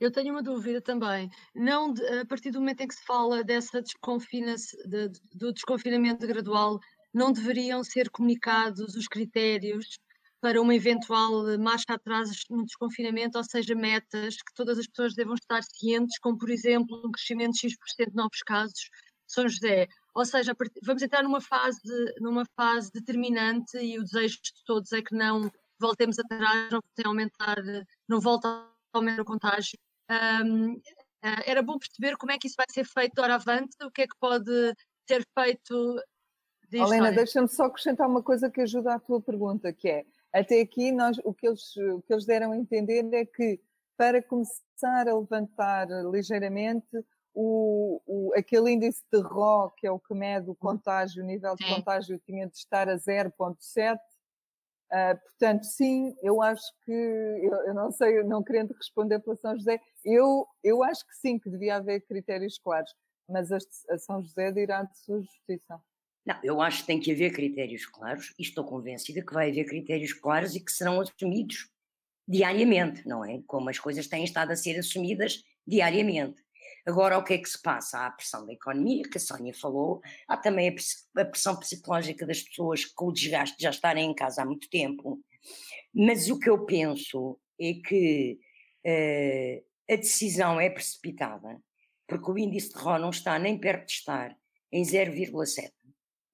Eu 0.00 0.12
tenho 0.12 0.32
uma 0.32 0.42
dúvida 0.42 0.80
também. 0.80 1.28
Não 1.54 1.92
de, 1.92 2.04
a 2.20 2.26
partir 2.26 2.50
do 2.50 2.60
momento 2.60 2.82
em 2.82 2.88
que 2.88 2.94
se 2.94 3.04
fala 3.04 3.42
dessa 3.42 3.82
desconfina 3.82 4.54
de, 4.86 5.08
do 5.34 5.52
desconfinamento 5.52 6.26
gradual, 6.26 6.78
não 7.12 7.32
deveriam 7.32 7.82
ser 7.82 8.10
comunicados 8.10 8.94
os 8.94 9.08
critérios 9.08 9.98
para 10.40 10.60
uma 10.62 10.74
eventual 10.74 11.58
marcha 11.58 11.94
atrás 11.94 12.30
no 12.48 12.64
desconfinamento, 12.64 13.38
ou 13.38 13.44
seja, 13.44 13.74
metas 13.74 14.36
que 14.36 14.54
todas 14.54 14.78
as 14.78 14.86
pessoas 14.86 15.14
devam 15.14 15.34
estar 15.34 15.62
cientes, 15.64 16.18
como 16.20 16.38
por 16.38 16.48
exemplo 16.50 17.02
um 17.04 17.10
crescimento 17.10 17.54
de 17.54 17.60
X% 17.60 18.10
de 18.10 18.14
novos 18.14 18.38
casos. 18.46 18.88
São 19.26 19.48
José, 19.48 19.88
ou 20.14 20.24
seja, 20.24 20.54
vamos 20.84 21.02
entrar 21.02 21.22
numa 21.22 21.40
fase, 21.40 21.80
numa 22.20 22.46
fase 22.56 22.90
determinante 22.92 23.76
e 23.78 23.98
o 23.98 24.04
desejo 24.04 24.36
de 24.36 24.64
todos 24.64 24.92
é 24.92 25.02
que 25.02 25.14
não 25.14 25.50
voltemos 25.78 26.18
atrás, 26.18 26.70
não 26.70 26.80
voltem 26.80 27.04
a 27.04 27.08
aumentar, 27.08 27.56
não 28.08 28.20
volta 28.20 28.48
a 28.48 28.70
aumentar 28.94 29.22
o 29.22 29.24
contágio. 29.24 29.78
Um, 30.10 30.80
ah, 31.22 31.42
era 31.46 31.62
bom 31.62 31.78
perceber 31.78 32.16
como 32.16 32.32
é 32.32 32.38
que 32.38 32.46
isso 32.46 32.56
vai 32.56 32.66
ser 32.70 32.84
feito 32.84 33.14
de 33.14 33.20
hora 33.20 33.34
avante, 33.34 33.76
o 33.82 33.90
que 33.90 34.02
é 34.02 34.06
que 34.06 34.16
pode 34.20 34.50
ser 35.06 35.26
feito. 35.38 36.00
Helena, 36.70 37.10
deixa-me 37.10 37.48
só 37.48 37.64
acrescentar 37.64 38.08
uma 38.08 38.22
coisa 38.22 38.50
que 38.50 38.60
ajuda 38.60 38.94
à 38.94 39.00
tua 39.00 39.20
pergunta, 39.20 39.72
que 39.72 39.88
é, 39.88 40.04
até 40.32 40.60
aqui 40.60 40.92
nós, 40.92 41.18
o, 41.24 41.32
que 41.32 41.48
eles, 41.48 41.76
o 41.76 42.02
que 42.02 42.12
eles 42.12 42.26
deram 42.26 42.52
a 42.52 42.56
entender 42.56 43.08
é 43.14 43.24
que 43.24 43.60
para 43.96 44.22
começar 44.22 45.08
a 45.08 45.18
levantar 45.18 45.88
ligeiramente, 46.10 47.04
o, 47.34 48.00
o, 48.06 48.32
aquele 48.36 48.72
índice 48.72 49.02
de 49.12 49.20
RO, 49.20 49.70
que 49.76 49.86
é 49.86 49.90
o 49.90 49.98
que 49.98 50.14
mede 50.14 50.50
o 50.50 50.54
contágio, 50.54 51.22
o 51.22 51.26
nível 51.26 51.54
de 51.54 51.64
sim. 51.64 51.74
contágio 51.74 52.20
tinha 52.26 52.46
de 52.46 52.56
estar 52.56 52.88
a 52.88 52.96
0,7. 52.96 53.96
Uh, 53.96 53.98
ah, 54.90 55.14
portanto, 55.16 55.64
sim, 55.64 56.16
eu 56.22 56.42
acho 56.42 56.66
que, 56.84 56.92
eu, 56.92 57.54
eu, 57.66 57.74
não 57.74 57.92
sei, 57.92 58.22
não 58.24 58.42
querendo 58.42 58.72
responder 58.72 59.18
pela 59.20 59.36
São 59.36 59.54
José, 59.54 59.80
eu, 60.08 60.46
eu 60.64 60.82
acho 60.82 61.06
que 61.06 61.14
sim, 61.16 61.38
que 61.38 61.50
devia 61.50 61.76
haver 61.76 62.00
critérios 62.06 62.58
claros, 62.58 62.90
mas 63.28 63.52
a, 63.52 63.58
São 63.98 64.22
José 64.22 64.50
dirá 64.52 64.82
de 64.82 64.98
sua 64.98 65.20
justiça. 65.20 65.80
Não, 66.24 66.38
eu 66.42 66.60
acho 66.60 66.80
que 66.80 66.86
tem 66.86 67.00
que 67.00 67.12
haver 67.12 67.32
critérios 67.32 67.86
claros 67.86 68.34
e 68.38 68.42
estou 68.42 68.64
convencida 68.64 69.24
que 69.24 69.32
vai 69.32 69.50
haver 69.50 69.64
critérios 69.64 70.12
claros 70.12 70.54
e 70.54 70.60
que 70.60 70.72
serão 70.72 71.00
assumidos 71.00 71.70
diariamente, 72.26 73.06
não 73.06 73.24
é? 73.24 73.40
Como 73.46 73.70
as 73.70 73.78
coisas 73.78 74.06
têm 74.06 74.24
estado 74.24 74.50
a 74.50 74.56
ser 74.56 74.78
assumidas 74.78 75.42
diariamente. 75.66 76.42
Agora, 76.86 77.18
o 77.18 77.24
que 77.24 77.34
é 77.34 77.38
que 77.38 77.48
se 77.48 77.60
passa? 77.60 77.98
Há 77.98 78.06
a 78.06 78.10
pressão 78.10 78.46
da 78.46 78.52
economia, 78.52 79.02
que 79.02 79.18
a 79.18 79.20
Sónia 79.20 79.54
falou, 79.54 80.00
há 80.26 80.36
também 80.36 80.74
a 81.16 81.24
pressão 81.24 81.56
psicológica 81.56 82.26
das 82.26 82.42
pessoas 82.42 82.84
com 82.84 83.06
o 83.06 83.12
desgaste 83.12 83.56
de 83.56 83.64
já 83.64 83.70
estarem 83.70 84.10
em 84.10 84.14
casa 84.14 84.42
há 84.42 84.44
muito 84.44 84.68
tempo. 84.70 85.20
Mas 85.94 86.30
o 86.30 86.38
que 86.38 86.48
eu 86.48 86.64
penso 86.64 87.38
é 87.60 87.74
que 87.74 88.38
uh, 88.86 89.68
a 89.90 89.96
decisão 89.96 90.60
é 90.60 90.68
precipitada, 90.68 91.60
porque 92.06 92.30
o 92.30 92.38
índice 92.38 92.72
de 92.72 92.78
RO 92.78 92.98
não 92.98 93.10
está 93.10 93.38
nem 93.38 93.58
perto 93.58 93.86
de 93.86 93.92
estar 93.92 94.36
em 94.70 94.82
0,7, 94.82 95.72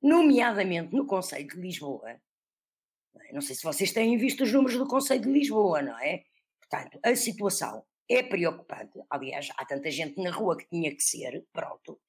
nomeadamente 0.03 0.95
no 0.95 1.07
Conselho 1.07 1.47
de 1.47 1.57
Lisboa. 1.57 2.21
Não 3.33 3.41
sei 3.41 3.55
se 3.55 3.63
vocês 3.63 3.93
têm 3.93 4.17
visto 4.17 4.43
os 4.43 4.53
números 4.53 4.77
do 4.77 4.87
Conselho 4.87 5.23
de 5.23 5.31
Lisboa, 5.31 5.83
não 5.83 5.99
é? 5.99 6.25
Portanto, 6.61 6.99
a 7.03 7.15
situação 7.15 7.85
é 8.09 8.23
preocupante. 8.23 8.99
Aliás, 9.09 9.49
há 9.57 9.65
tanta 9.65 9.91
gente 9.91 10.21
na 10.21 10.31
rua 10.31 10.57
que 10.57 10.69
tinha 10.69 10.95
que 10.95 11.03
ser, 11.03 11.45
pronto. 11.53 12.01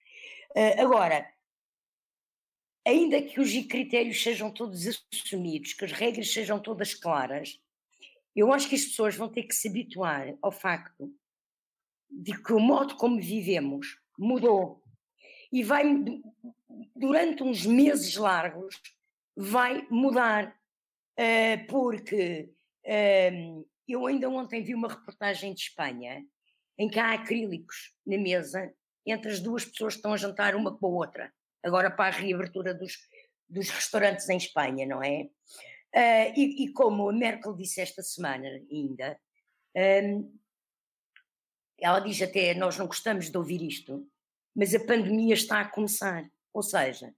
Uh, 0.55 0.81
agora, 0.81 1.27
ainda 2.85 3.21
que 3.21 3.39
os 3.39 3.51
critérios 3.67 4.21
sejam 4.21 4.51
todos 4.51 4.87
assumidos, 5.13 5.73
que 5.73 5.85
as 5.85 5.91
regras 5.91 6.31
sejam 6.31 6.59
todas 6.59 6.93
claras, 6.93 7.59
eu 8.35 8.51
acho 8.53 8.67
que 8.67 8.75
as 8.75 8.85
pessoas 8.85 9.15
vão 9.15 9.29
ter 9.29 9.43
que 9.43 9.55
se 9.55 9.69
habituar 9.69 10.35
ao 10.41 10.51
facto 10.51 11.13
de 12.09 12.41
que 12.41 12.53
o 12.53 12.59
modo 12.59 12.95
como 12.95 13.19
vivemos 13.19 13.99
mudou 14.17 14.81
e 15.51 15.63
vai, 15.63 15.83
durante 16.95 17.43
uns 17.43 17.65
meses 17.65 18.15
largos, 18.15 18.79
vai 19.35 19.85
mudar, 19.89 20.55
uh, 21.19 21.67
porque 21.67 22.49
uh, 22.85 23.67
eu 23.87 24.05
ainda 24.05 24.29
ontem 24.29 24.63
vi 24.63 24.73
uma 24.73 24.87
reportagem 24.87 25.53
de 25.53 25.61
Espanha 25.61 26.25
em 26.77 26.89
que 26.89 26.99
há 26.99 27.13
acrílicos 27.13 27.93
na 28.05 28.17
mesa 28.17 28.73
entre 29.05 29.31
as 29.31 29.39
duas 29.39 29.63
pessoas 29.65 29.93
que 29.93 29.99
estão 29.99 30.13
a 30.13 30.17
jantar 30.17 30.55
uma 30.55 30.75
com 30.77 30.87
a 30.87 30.89
outra, 30.89 31.33
agora 31.63 31.91
para 31.91 32.15
a 32.15 32.17
reabertura 32.17 32.73
dos, 32.73 32.97
dos 33.47 33.69
restaurantes 33.69 34.27
em 34.29 34.37
Espanha, 34.37 34.85
não 34.85 35.03
é? 35.03 35.29
Uh, 35.95 36.33
e, 36.35 36.65
e, 36.65 36.73
como 36.73 37.09
a 37.09 37.13
Merkel 37.13 37.55
disse 37.55 37.79
esta 37.79 38.01
semana 38.01 38.47
ainda, 38.69 39.17
um, 40.03 40.37
ela 41.79 41.99
diz 41.99 42.21
até: 42.21 42.53
Nós 42.53 42.77
não 42.77 42.87
gostamos 42.87 43.29
de 43.29 43.37
ouvir 43.37 43.61
isto, 43.61 44.07
mas 44.55 44.73
a 44.73 44.79
pandemia 44.79 45.33
está 45.33 45.61
a 45.61 45.69
começar. 45.69 46.29
Ou 46.53 46.63
seja, 46.63 47.13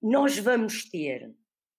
nós 0.00 0.38
vamos 0.38 0.88
ter 0.88 1.32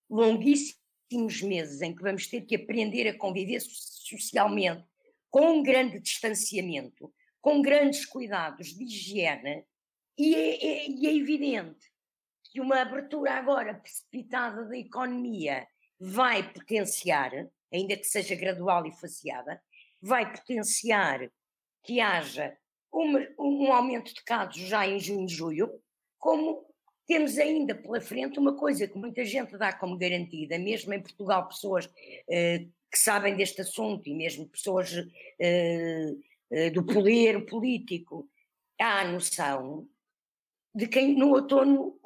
longuíssimos 0.09 1.41
meses 1.41 1.81
em 1.81 1.93
que 1.93 2.01
vamos 2.01 2.27
ter 2.27 2.41
que 2.41 2.55
aprender 2.55 3.07
a 3.07 3.17
conviver 3.17 3.59
socialmente 3.59 4.85
com 5.29 5.59
um 5.59 5.63
grande 5.63 5.99
distanciamento, 5.99 7.13
com 7.41 7.61
grandes 7.61 8.05
cuidados 8.05 8.67
de 8.67 8.83
higiene, 8.83 9.65
e 10.17 10.35
é, 10.35 10.65
é, 10.65 10.89
e 10.89 11.07
é 11.07 11.15
evidente 11.15 11.91
que 12.43 12.61
uma 12.61 12.81
abertura 12.81 13.33
agora 13.33 13.73
precipitada 13.73 14.63
da 14.65 14.77
economia 14.77 15.67
vai 15.99 16.53
potenciar, 16.53 17.31
ainda 17.73 17.97
que 17.97 18.03
seja 18.05 18.35
gradual 18.35 18.85
e 18.85 18.91
faseada, 18.91 19.59
vai 19.99 20.31
potenciar 20.31 21.31
que 21.83 21.99
haja 21.99 22.55
uma, 22.91 23.19
um 23.37 23.71
aumento 23.71 24.13
de 24.13 24.23
casos 24.23 24.61
já 24.61 24.87
em 24.87 24.99
junho 24.99 25.25
e 25.25 25.31
julho, 25.31 25.81
como 26.17 26.65
temos 27.05 27.37
ainda 27.37 27.75
pela 27.75 27.99
frente 27.99 28.39
uma 28.39 28.55
coisa 28.55 28.87
que 28.87 28.97
muita 28.97 29.25
gente 29.25 29.57
dá 29.57 29.73
como 29.73 29.97
garantida, 29.97 30.57
mesmo 30.57 30.93
em 30.93 31.01
Portugal, 31.01 31.47
pessoas 31.47 31.89
eh, 32.29 32.65
que 32.89 32.97
sabem 32.97 33.35
deste 33.35 33.61
assunto 33.61 34.07
e 34.07 34.13
mesmo 34.13 34.47
pessoas 34.47 34.93
eh, 35.39 36.13
eh, 36.49 36.69
do 36.69 36.85
poder 36.85 37.45
político, 37.45 38.29
há 38.79 39.01
a 39.01 39.11
noção 39.11 39.87
de 40.73 40.87
que 40.87 41.01
no 41.01 41.33
outono, 41.33 41.99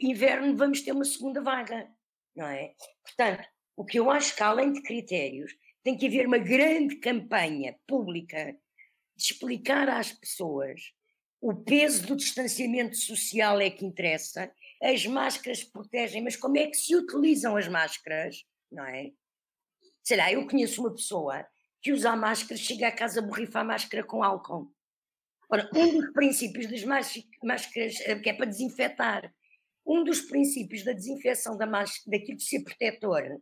inverno, 0.00 0.56
vamos 0.56 0.82
ter 0.82 0.92
uma 0.92 1.04
segunda 1.04 1.40
vaga, 1.40 1.88
não 2.36 2.46
é? 2.46 2.74
Portanto, 3.02 3.48
o 3.76 3.84
que 3.84 3.98
eu 3.98 4.10
acho 4.10 4.36
que 4.36 4.42
além 4.42 4.72
de 4.72 4.82
critérios, 4.82 5.52
tem 5.82 5.96
que 5.96 6.06
haver 6.06 6.26
uma 6.26 6.38
grande 6.38 6.96
campanha 6.96 7.76
pública 7.86 8.56
explicar 9.22 9.88
às 9.88 10.12
pessoas 10.12 10.92
o 11.40 11.54
peso 11.54 12.06
do 12.06 12.16
distanciamento 12.16 12.96
social 12.96 13.60
é 13.60 13.68
que 13.68 13.84
interessa, 13.84 14.52
as 14.80 15.04
máscaras 15.06 15.64
protegem, 15.64 16.22
mas 16.22 16.36
como 16.36 16.56
é 16.56 16.68
que 16.68 16.76
se 16.76 16.94
utilizam 16.94 17.56
as 17.56 17.66
máscaras, 17.66 18.44
não 18.70 18.84
é? 18.84 19.10
Sei 20.04 20.16
lá, 20.16 20.32
eu 20.32 20.46
conheço 20.46 20.80
uma 20.80 20.94
pessoa 20.94 21.44
que 21.80 21.92
usa 21.92 22.10
a 22.10 22.16
máscara, 22.16 22.56
chega 22.56 22.86
a 22.86 22.92
casa, 22.92 23.20
borrifa 23.20 23.58
a 23.58 23.64
máscara 23.64 24.04
com 24.04 24.22
álcool. 24.22 24.72
Ora, 25.50 25.68
um 25.74 25.98
dos 25.98 26.12
princípios 26.12 26.66
das 26.68 26.84
máscaras, 26.84 28.00
eh, 28.00 28.18
que 28.20 28.30
é 28.30 28.32
para 28.32 28.46
desinfetar, 28.46 29.34
um 29.84 30.04
dos 30.04 30.20
princípios 30.20 30.84
da 30.84 30.92
desinfecção 30.92 31.58
da 31.58 31.66
máscara, 31.66 32.18
daquilo 32.18 32.38
de 32.38 32.44
ser 32.44 32.62
protetor, 32.62 33.40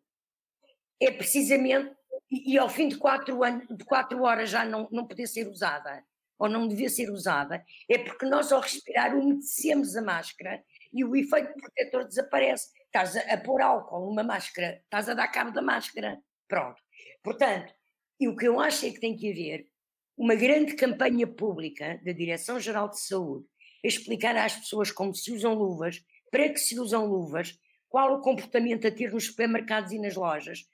é 0.98 1.10
precisamente, 1.10 1.94
e, 2.30 2.56
ao 2.58 2.68
fim 2.68 2.88
de 2.88 2.96
quatro, 2.96 3.42
anos, 3.42 3.66
de 3.68 3.84
quatro 3.84 4.22
horas 4.22 4.50
já 4.50 4.64
não, 4.64 4.88
não 4.92 5.06
poder 5.06 5.26
ser 5.26 5.48
usada, 5.48 6.04
ou 6.38 6.48
não 6.48 6.68
devia 6.68 6.88
ser 6.88 7.10
usada, 7.10 7.64
é 7.88 7.98
porque 7.98 8.24
nós 8.24 8.50
ao 8.50 8.60
respirar 8.60 9.14
umedecemos 9.14 9.96
a 9.96 10.02
máscara 10.02 10.62
e 10.92 11.04
o 11.04 11.14
efeito 11.14 11.52
protetor 11.54 12.06
desaparece. 12.06 12.68
Estás 12.86 13.16
a, 13.16 13.34
a 13.34 13.36
pôr 13.36 13.60
álcool 13.60 14.06
numa 14.06 14.22
máscara, 14.22 14.80
estás 14.84 15.08
a 15.08 15.14
dar 15.14 15.28
cabo 15.28 15.50
da 15.50 15.60
máscara. 15.60 16.18
Pronto. 16.48 16.80
Portanto, 17.22 17.74
e 18.18 18.28
o 18.28 18.36
que 18.36 18.46
eu 18.46 18.58
acho 18.58 18.86
é 18.86 18.90
que 18.90 19.00
tem 19.00 19.16
que 19.16 19.30
haver 19.30 19.66
uma 20.16 20.34
grande 20.34 20.74
campanha 20.74 21.26
pública 21.26 22.00
da 22.04 22.12
Direção-Geral 22.12 22.88
de 22.90 23.00
Saúde 23.00 23.46
a 23.84 23.88
explicar 23.88 24.36
às 24.36 24.54
pessoas 24.54 24.90
como 24.90 25.14
se 25.14 25.32
usam 25.32 25.54
luvas, 25.54 26.02
para 26.30 26.48
que 26.48 26.58
se 26.58 26.78
usam 26.78 27.06
luvas, 27.06 27.58
qual 27.88 28.14
o 28.14 28.20
comportamento 28.20 28.86
a 28.86 28.90
ter 28.90 29.12
nos 29.12 29.26
supermercados 29.26 29.92
e 29.92 29.98
nas 29.98 30.14
lojas, 30.14 30.66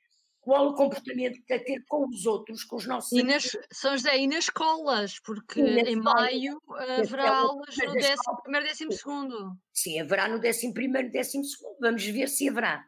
qual 0.46 0.68
o 0.68 0.74
comportamento 0.74 1.42
a 1.52 1.58
ter 1.58 1.84
com 1.88 2.06
os 2.08 2.24
outros, 2.24 2.62
com 2.62 2.76
os 2.76 2.86
nossos 2.86 3.10
e 3.10 3.20
nas, 3.20 3.50
São 3.72 3.96
José, 3.96 4.16
e 4.16 4.28
nas 4.28 4.44
escolas, 4.44 5.18
porque 5.18 5.60
em 5.60 5.96
maio 5.96 6.62
haverá 6.68 7.38
aulas 7.38 7.76
no 7.76 7.92
décimo 7.94 8.42
primeiro, 8.44 8.66
décimo 8.68 8.92
segundo. 8.92 9.58
Sim, 9.74 10.00
haverá 10.00 10.28
no 10.28 10.38
décimo 10.38 10.72
primeiro, 10.72 11.10
décimo 11.10 11.44
segundo, 11.44 11.76
vamos 11.80 12.04
ver 12.04 12.28
se 12.28 12.48
haverá. 12.48 12.86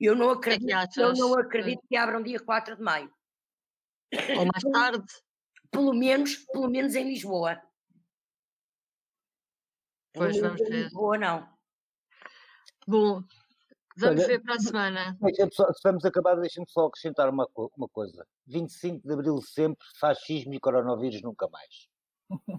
Eu 0.00 0.16
não 0.16 0.30
acredito, 0.30 0.68
é 0.72 0.88
eu 0.96 1.12
não 1.12 1.38
acredito 1.38 1.86
que 1.88 1.96
abram 1.96 2.20
dia 2.20 2.40
4 2.40 2.74
de 2.74 2.82
maio. 2.82 3.14
Ou 4.36 4.44
mais 4.44 4.64
tarde. 4.72 5.06
Pelo 5.70 5.94
menos, 5.94 6.34
pelo 6.52 6.68
menos 6.68 6.96
em 6.96 7.04
Lisboa. 7.04 7.62
Pois 10.12 10.36
vamos 10.36 10.58
ver. 10.58 10.68
Em 10.68 10.82
Lisboa 10.82 11.16
não. 11.16 11.48
Bom, 12.88 13.22
vamos 13.96 14.20
Olha, 14.20 14.26
ver 14.26 14.42
para 14.42 14.54
a 14.54 14.60
semana. 14.60 15.18
Só, 15.52 15.72
se 15.72 15.80
vamos 15.84 16.04
acabar, 16.04 16.34
deixem-me 16.36 16.68
só 16.68 16.86
acrescentar 16.86 17.28
uma, 17.28 17.46
uma 17.76 17.88
coisa. 17.88 18.26
25 18.46 19.06
de 19.06 19.12
Abril 19.12 19.40
sempre, 19.42 19.84
fascismo 19.98 20.54
e 20.54 20.60
coronavírus 20.60 21.22
nunca 21.22 21.48
mais. 21.48 21.88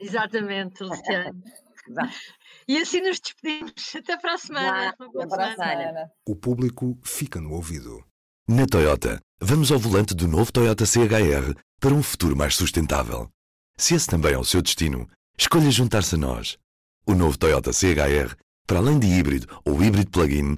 Exatamente, 0.01 0.83
Luciano. 0.83 1.41
e 2.67 2.77
assim 2.77 3.01
nos 3.01 3.19
despedimos. 3.19 3.95
Até 3.95 4.17
para 4.17 4.33
a 4.33 4.37
semana. 4.37 4.89
Até 4.89 5.27
para 5.27 5.47
a 5.47 5.55
semana. 5.55 6.11
O 6.27 6.35
público 6.35 6.97
fica 7.03 7.39
no 7.39 7.53
ouvido. 7.53 8.03
Na 8.47 8.65
Toyota, 8.65 9.21
vamos 9.41 9.71
ao 9.71 9.79
volante 9.79 10.13
do 10.13 10.27
novo 10.27 10.51
Toyota 10.51 10.85
CHR 10.85 11.55
para 11.79 11.93
um 11.93 12.03
futuro 12.03 12.35
mais 12.35 12.55
sustentável. 12.55 13.29
Se 13.77 13.95
esse 13.95 14.07
também 14.07 14.33
é 14.33 14.37
o 14.37 14.43
seu 14.43 14.61
destino, 14.61 15.09
escolha 15.37 15.71
juntar-se 15.71 16.15
a 16.15 16.17
nós. 16.17 16.57
O 17.05 17.13
novo 17.13 17.37
Toyota 17.37 17.71
CHR, 17.71 18.35
para 18.67 18.79
além 18.79 18.99
de 18.99 19.07
híbrido 19.07 19.47
ou 19.65 19.83
híbrido 19.83 20.11
plug-in, 20.11 20.57